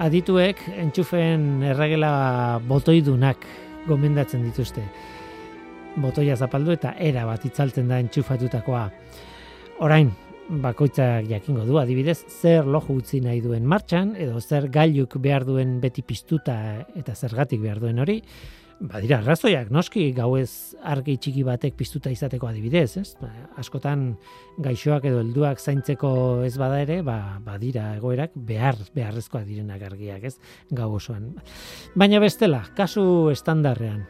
Adituek 0.00 0.62
entxufen 0.80 1.66
erregela 1.74 2.12
botoidunak 2.64 3.44
gomendatzen 3.90 4.46
dituzte. 4.46 4.86
Botoia 6.00 6.38
zapaldu 6.40 6.72
eta 6.72 6.94
era 6.96 7.26
bat 7.28 7.44
itzaltzen 7.44 7.92
da 7.92 7.98
entxufatutakoa. 8.00 8.86
Orain, 9.84 10.08
bakoitzak 10.64 11.28
jakingo 11.28 11.66
du, 11.68 11.76
adibidez, 11.76 12.22
zer 12.40 12.64
loju 12.64 12.96
utzi 13.02 13.20
nahi 13.20 13.44
duen 13.44 13.68
martxan, 13.68 14.14
edo 14.16 14.40
zer 14.40 14.70
gailuk 14.72 15.18
behar 15.20 15.44
duen 15.44 15.76
beti 15.84 16.00
piztuta 16.08 16.56
eta 16.96 17.12
zergatik 17.12 17.60
behar 17.60 17.84
duen 17.84 18.00
hori, 18.00 18.22
Badira, 18.80 19.18
arrazoiak, 19.20 19.68
noski 19.68 20.06
gauez 20.16 20.72
argi 20.88 21.18
txiki 21.20 21.42
batek 21.44 21.74
piztuta 21.76 22.08
izateko 22.08 22.48
adibidez, 22.48 22.94
ez? 22.96 23.10
Ba, 23.20 23.28
askotan 23.60 24.06
gaixoak 24.64 25.04
edo 25.10 25.18
helduak 25.20 25.60
zaintzeko 25.60 26.12
ez 26.46 26.54
bada 26.56 26.78
ere, 26.80 27.02
ba, 27.04 27.36
badira 27.44 27.90
egoerak 27.98 28.32
behar, 28.48 28.78
beharrezkoak 28.94 29.44
direnak 29.44 29.84
argiak, 29.84 30.24
ez? 30.24 30.38
Gau 30.72 30.94
osoan. 30.96 31.26
Baina 31.92 32.22
bestela, 32.24 32.62
kasu 32.78 33.02
estandarrean, 33.34 34.06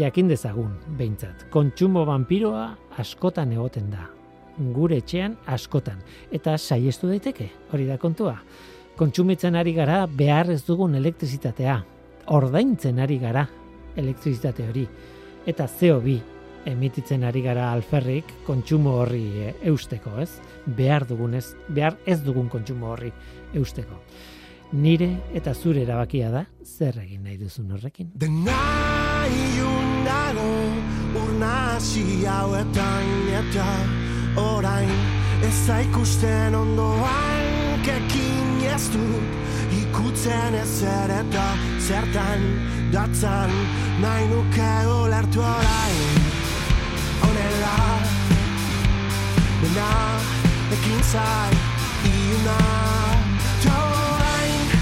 jakin 0.00 0.34
dezagun, 0.34 0.74
behintzat, 0.98 1.46
kontsumo 1.54 2.02
vampiroa 2.10 2.66
askotan 2.98 3.54
egoten 3.54 3.94
da. 3.94 4.08
Gure 4.74 4.98
etxean 5.04 5.38
askotan. 5.46 6.02
Eta 6.34 6.56
saiestu 6.58 7.12
daiteke, 7.12 7.46
hori 7.70 7.86
da 7.86 7.94
kontua. 8.02 8.40
Kontsumitzen 8.98 9.54
ari 9.54 9.78
gara 9.78 10.02
behar 10.10 10.50
ez 10.50 10.64
dugun 10.66 10.98
elektrizitatea. 10.98 11.78
Ordaintzen 12.34 12.98
ari 12.98 13.22
gara 13.22 13.46
elektrizitate 13.96 14.68
hori. 14.68 14.86
Eta 15.46 15.66
CO2 15.66 16.18
emititzen 16.68 17.24
ari 17.24 17.42
gara 17.42 17.70
alferrik 17.72 18.34
kontsumo 18.46 18.98
horri 19.00 19.24
e, 19.40 19.54
eusteko, 19.70 20.18
ez? 20.20 20.30
Behar 20.66 21.06
dugunez, 21.08 21.54
behar 21.68 21.96
ez 22.06 22.20
dugun 22.24 22.50
kontsumo 22.52 22.92
horri 22.92 23.12
eusteko. 23.56 23.96
Nire 24.72 25.08
eta 25.34 25.54
zure 25.54 25.82
erabakia 25.82 26.30
da 26.30 26.44
zer 26.62 27.00
egin 27.02 27.24
nahi 27.24 27.38
duzun 27.40 27.72
horrekin. 27.74 28.12
Dena 28.14 29.26
iundago 29.26 30.50
urna 31.24 31.54
hasi 31.74 32.22
hauetan 32.26 33.10
eta 33.40 33.66
orain 34.38 34.92
ez 35.42 35.56
da 35.66 35.80
ikusten 35.82 36.54
ondoan 36.54 37.82
kekin 37.82 38.62
ez 38.70 38.84
dut 38.94 39.49
ikutzen 39.78 40.54
ezer 40.62 41.10
eta 41.20 41.46
zertan 41.86 42.42
datzan 42.92 43.52
nahi 44.02 44.26
nuke 44.32 44.72
ulertu 44.96 45.40
orain. 45.40 46.18
Honela 47.22 47.76
dena 49.62 49.92
ekin 50.76 51.00
zai 51.12 51.52
iuna 52.10 52.58
eta 53.54 53.78
orain 54.10 54.76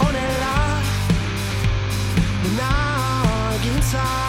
honela 0.00 0.56
dena 2.42 2.74
ekin 3.60 3.80
zai 3.92 4.21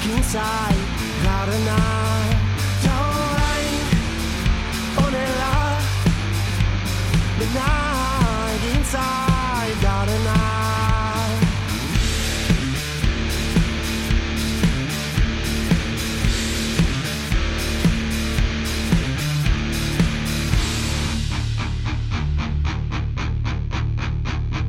ekin 0.00 0.22
zai 0.32 0.76
garrena 1.24 1.78
eta 2.82 2.94
orain 3.22 3.82
honela. 4.96 5.52
Dena 7.40 7.68
egin 8.54 8.84
zai 8.92 9.70
garrena 9.84 10.38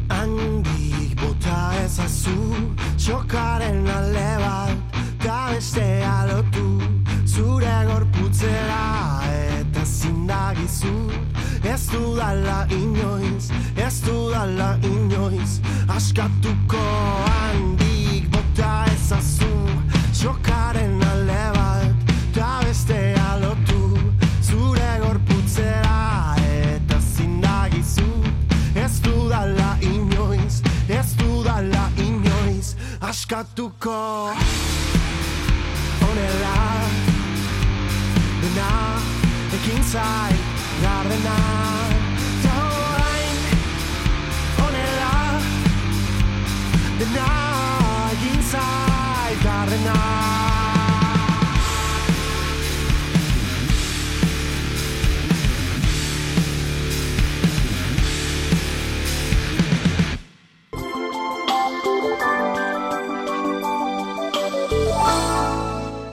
handik 0.10 1.16
bota 1.24 1.62
ezazu 1.86 2.38
txokaren 2.98 3.88
eta 3.88 4.31
bestea 5.62 6.26
lotu 6.26 6.82
zure 7.30 7.74
gorputzera 7.86 9.22
eta 9.30 9.84
zindagizu 9.86 10.94
ez 11.74 11.84
dudala 11.92 12.66
inoiz 12.74 13.52
ez 13.78 14.00
dudala 14.02 14.72
inoiz 14.82 15.60
askatuko 15.88 16.82
handik 17.28 18.26
bota 18.34 18.72
ezazu. 18.96 19.52
Txokaren 20.18 20.98
alde 21.12 21.44
bat 21.60 22.10
eta 22.16 22.50
bestea 22.66 23.30
lotu 23.44 24.02
zure 24.42 24.92
gorputzera 25.06 26.36
eta 26.58 26.98
zindagizu 27.14 28.10
Ez 28.74 28.98
dudala 29.06 29.78
inoiz, 29.82 30.64
ez 30.90 31.14
dudala 31.22 31.86
inoiz 32.02 32.76
Askatuko 33.02 34.32
Ekin 39.92 40.00
zai 40.00 40.36
Garrena 40.82 41.38
Ta 42.44 42.56
orain 42.80 43.40
Honela 44.58 45.16
Dena 47.00 47.32
Egin 48.12 48.40
zai 48.52 49.36
Garrena 49.44 50.00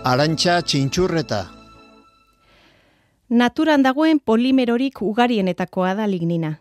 Arantxa 0.08 0.62
txintxurreta. 0.62 1.57
Naturan 3.28 3.82
dagoen 3.84 4.20
polimerorik 4.24 5.02
ugarienetakoa 5.04 5.90
da 5.94 6.06
lignina. 6.08 6.54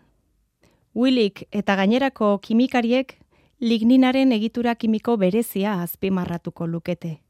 Willik 0.93 1.45
eta 1.55 1.77
gainerako 1.79 2.39
kimikariek 2.43 3.13
ligninaren 3.61 4.33
egitura 4.35 4.73
kimiko 4.75 5.15
berezia 5.15 5.77
azpimarratuko 5.81 6.67
lukete. 6.67 7.21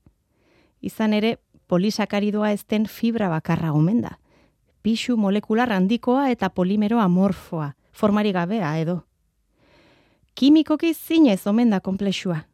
Izan 0.82 1.14
ere, 1.14 1.38
polisakaridoa 1.68 2.52
ez 2.52 2.66
den 2.66 2.88
fibra 2.88 3.30
bakarra 3.30 3.74
omen 3.78 4.02
da. 4.02 4.18
Pixu 4.82 5.18
molekular 5.18 5.70
handikoa 5.70 6.32
eta 6.32 6.50
polimero 6.50 6.98
amorfoa, 7.00 7.76
formari 7.94 8.32
gabea 8.34 8.74
edo. 8.80 9.04
Kimikoki 10.34 10.96
zinez 10.96 11.46
omen 11.46 11.70
da 11.70 11.80
komplexua. 11.80 12.48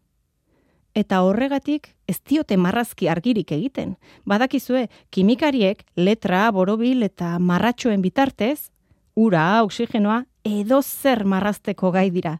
Eta 0.94 1.24
horregatik 1.26 1.90
ez 2.08 2.20
diote 2.22 2.58
marrazki 2.58 3.08
argirik 3.10 3.52
egiten. 3.52 3.96
Badakizue, 4.30 4.88
kimikariek 5.10 5.82
letra, 5.98 6.52
borobil 6.52 7.02
eta 7.04 7.40
marratxoen 7.40 8.02
bitartez, 8.02 8.70
ura, 9.16 9.64
oxigenoa, 9.64 10.24
edo 10.46 10.82
zer 10.82 11.26
marrazteko 11.26 11.92
gai 11.92 12.10
dira. 12.12 12.38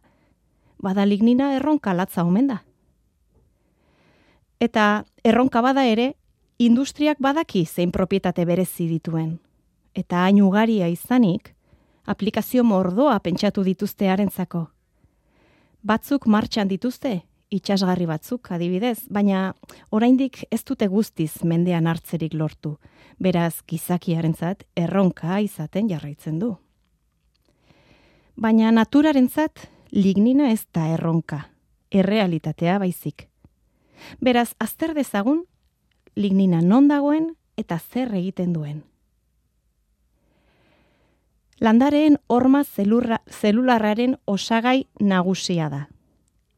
Bada 0.78 1.04
lignina 1.06 1.54
erronka 1.56 1.94
latza 1.94 2.22
omen 2.22 2.46
da. 2.46 2.60
Eta 4.60 5.04
erronka 5.24 5.60
bada 5.60 5.84
ere, 5.90 6.14
industriak 6.58 7.18
badaki 7.18 7.64
zein 7.66 7.90
propietate 7.90 8.44
berezi 8.44 8.86
dituen. 8.86 9.40
Eta 9.94 10.24
hain 10.24 10.40
ugaria 10.42 10.86
izanik, 10.88 11.54
aplikazio 12.06 12.62
mordoa 12.64 13.18
pentsatu 13.18 13.64
dituzte 13.64 14.08
harentzako. 14.10 14.68
Batzuk 15.82 16.26
martxan 16.26 16.68
dituzte, 16.68 17.24
itxasgarri 17.54 18.06
batzuk 18.10 18.50
adibidez, 18.54 19.06
baina 19.10 19.54
oraindik 19.94 20.42
ez 20.50 20.62
dute 20.66 20.88
guztiz 20.90 21.44
mendean 21.44 21.86
hartzerik 21.86 22.34
lortu. 22.34 22.76
Beraz, 23.22 23.62
gizakiarentzat 23.70 24.64
erronka 24.76 25.38
izaten 25.44 25.88
jarraitzen 25.90 26.40
du. 26.42 26.54
Baina 28.34 28.72
naturarentzat 28.74 29.68
lignina 29.94 30.50
ez 30.50 30.64
da 30.74 30.88
erronka, 30.96 31.44
errealitatea 31.90 32.80
baizik. 32.82 33.28
Beraz, 34.20 34.50
azter 34.58 34.94
dezagun 34.94 35.44
lignina 36.16 36.60
non 36.60 36.90
dagoen 36.90 37.30
eta 37.56 37.78
zer 37.78 38.10
egiten 38.14 38.52
duen. 38.52 38.82
Landareen 41.62 42.18
horma 42.26 42.64
zelurra, 42.64 43.22
zelularraren 43.30 44.18
osagai 44.26 44.88
nagusia 44.98 45.70
da 45.70 45.84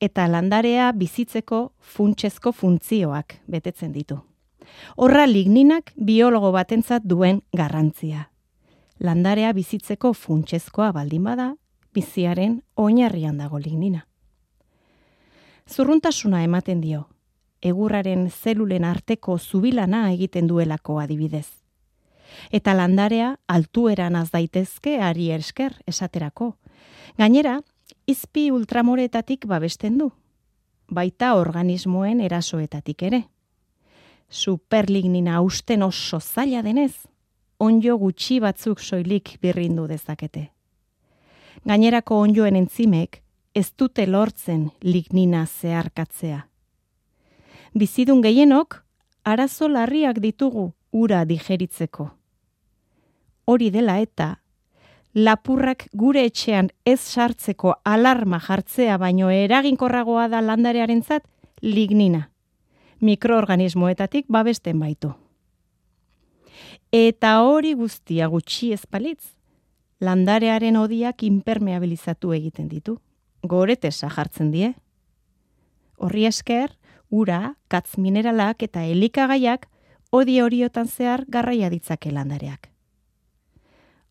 eta 0.06 0.26
landarea 0.30 0.92
bizitzeko 0.92 1.60
funtsezko 1.80 2.52
funtzioak 2.52 3.40
betetzen 3.50 3.92
ditu. 3.92 4.20
Horra 4.96 5.26
ligninak 5.26 5.92
biologo 5.96 6.52
batentzat 6.54 7.04
duen 7.04 7.42
garrantzia. 7.56 8.28
Landarea 9.00 9.52
bizitzeko 9.52 10.12
funtsezkoa 10.14 10.92
baldin 10.92 11.24
bada, 11.26 11.50
biziaren 11.94 12.60
oinarrian 12.76 13.38
dago 13.38 13.58
lignina. 13.58 14.06
Zurruntasuna 15.66 16.42
ematen 16.46 16.80
dio, 16.80 17.06
egurraren 17.62 18.28
zelulen 18.30 18.84
arteko 18.84 19.38
zubilana 19.38 20.10
egiten 20.12 20.46
duelako 20.46 21.00
adibidez. 21.02 21.48
Eta 22.52 22.74
landarea 22.74 23.36
altueran 23.48 24.16
az 24.16 24.30
daitezke 24.30 25.00
ari 25.02 25.30
esker 25.32 25.80
esaterako. 25.86 26.54
Gainera, 27.18 27.60
izpi 28.06 28.50
ultramoreetatik 28.50 29.46
babesten 29.46 29.98
du. 29.98 30.10
Baita 30.88 31.34
organismoen 31.34 32.20
erasoetatik 32.22 33.02
ere. 33.02 33.22
Superlignina 34.30 35.40
usten 35.42 35.82
oso 35.82 36.20
zaila 36.20 36.62
denez, 36.62 36.94
onjo 37.58 37.96
gutxi 37.98 38.38
batzuk 38.40 38.80
soilik 38.80 39.36
birrindu 39.42 39.86
dezakete. 39.90 40.50
Gainerako 41.66 42.20
onjoen 42.22 42.56
entzimek 42.56 43.22
ez 43.54 43.72
dute 43.78 44.06
lortzen 44.06 44.70
lignina 44.82 45.46
zeharkatzea. 45.46 46.46
Bizidun 47.74 48.22
gehienok, 48.22 48.82
arazo 49.24 49.68
larriak 49.68 50.20
ditugu 50.22 50.70
ura 50.92 51.24
digeritzeko. 51.24 52.10
Hori 53.46 53.70
dela 53.70 53.98
eta, 54.02 54.36
lapurrak 55.16 55.86
gure 55.96 56.26
etxean 56.28 56.68
ez 56.84 57.00
sartzeko 57.00 57.72
alarma 57.88 58.36
jartzea 58.46 58.98
baino 59.00 59.30
eraginkorragoa 59.32 60.26
da 60.28 60.42
landarearentzat 60.44 61.24
lignina. 61.62 62.28
Mikroorganismoetatik 63.00 64.26
babesten 64.28 64.78
baitu. 64.80 65.14
Eta 66.92 67.32
hori 67.48 67.72
guztia 67.74 68.28
gutxi 68.28 68.72
ezpalitz, 68.76 69.32
landarearen 70.00 70.76
odiak 70.76 71.24
impermeabilizatu 71.24 72.36
egiten 72.36 72.68
ditu. 72.68 72.98
Goretesa 73.42 74.12
jartzen 74.12 74.52
die. 74.52 74.74
Horri 75.96 76.26
esker, 76.28 76.76
ura, 77.10 77.56
katz 77.68 77.96
mineralak 77.96 78.62
eta 78.68 78.84
elikagaiak 78.84 79.68
odi 80.12 80.40
horiotan 80.40 80.88
zehar 80.88 81.24
garraia 81.28 81.70
ditzake 81.72 82.12
landareak. 82.12 82.75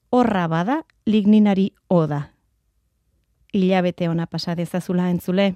Horra 0.10 0.47
bada 0.47 0.84
ligninari 1.06 1.74
oda. 1.88 2.32
Ilabete 3.53 4.10
ona 4.10 4.28
pasa 4.28 4.56
dezazula 4.56 5.10
entzule. 5.10 5.56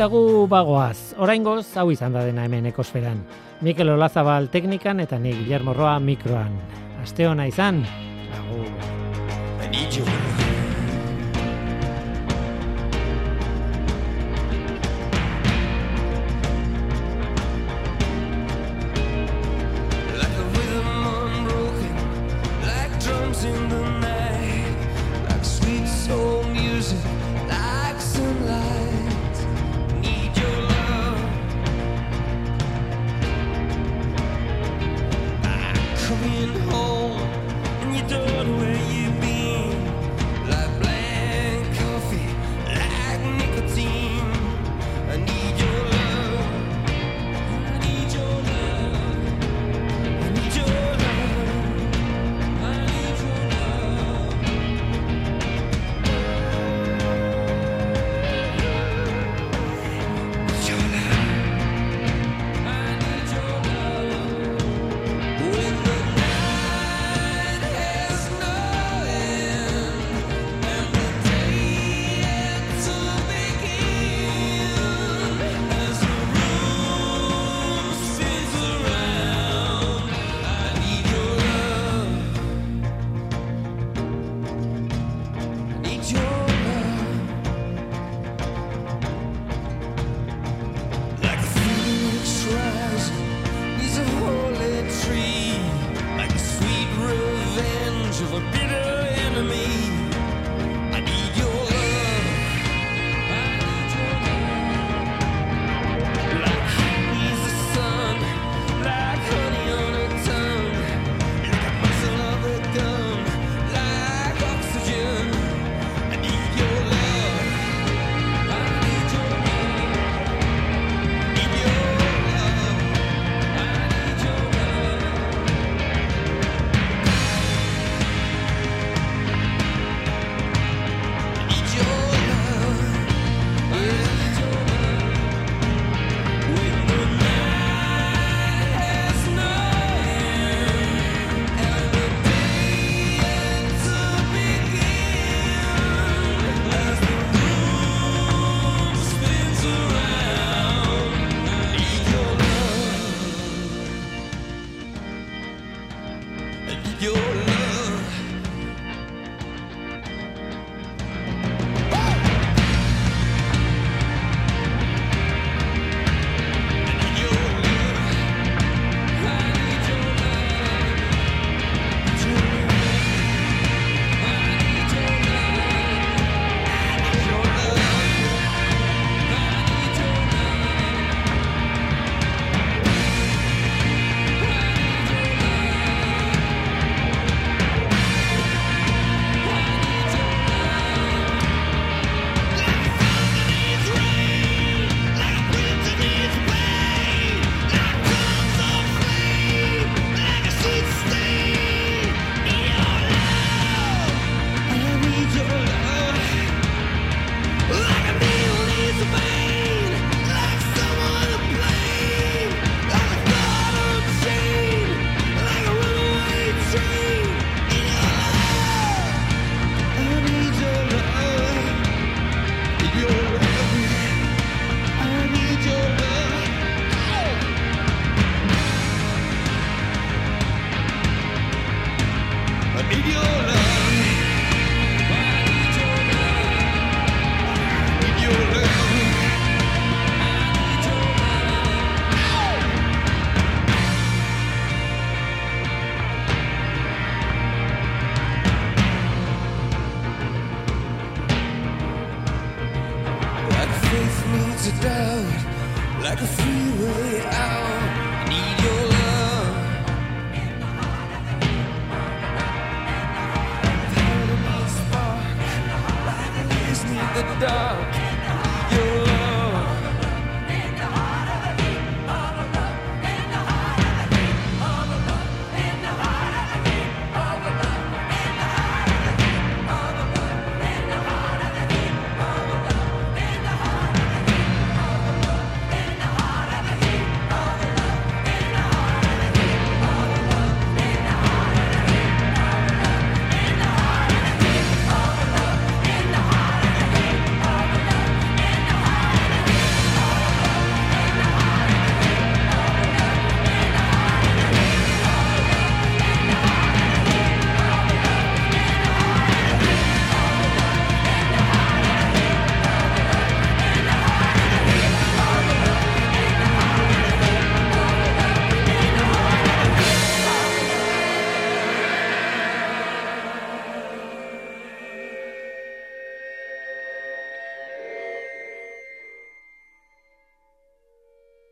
Eta 0.00 0.08
gu 0.08 0.46
bagoaz, 0.48 1.12
oraingoz 1.20 1.74
hau 1.76 1.90
izan 1.92 2.14
da 2.16 2.22
dena 2.24 2.46
hemen 2.48 2.70
ekosferan. 2.70 3.20
Mikel 3.60 3.92
Olazabal 3.98 4.48
teknikan 4.48 5.04
eta 5.04 5.20
ni 5.20 5.34
Guillermo 5.42 5.76
Roa 5.76 5.98
mikroan. 6.00 6.56
Aste 7.04 7.28
ona 7.28 7.44
izan. 7.52 7.84
Agur. 8.40 8.70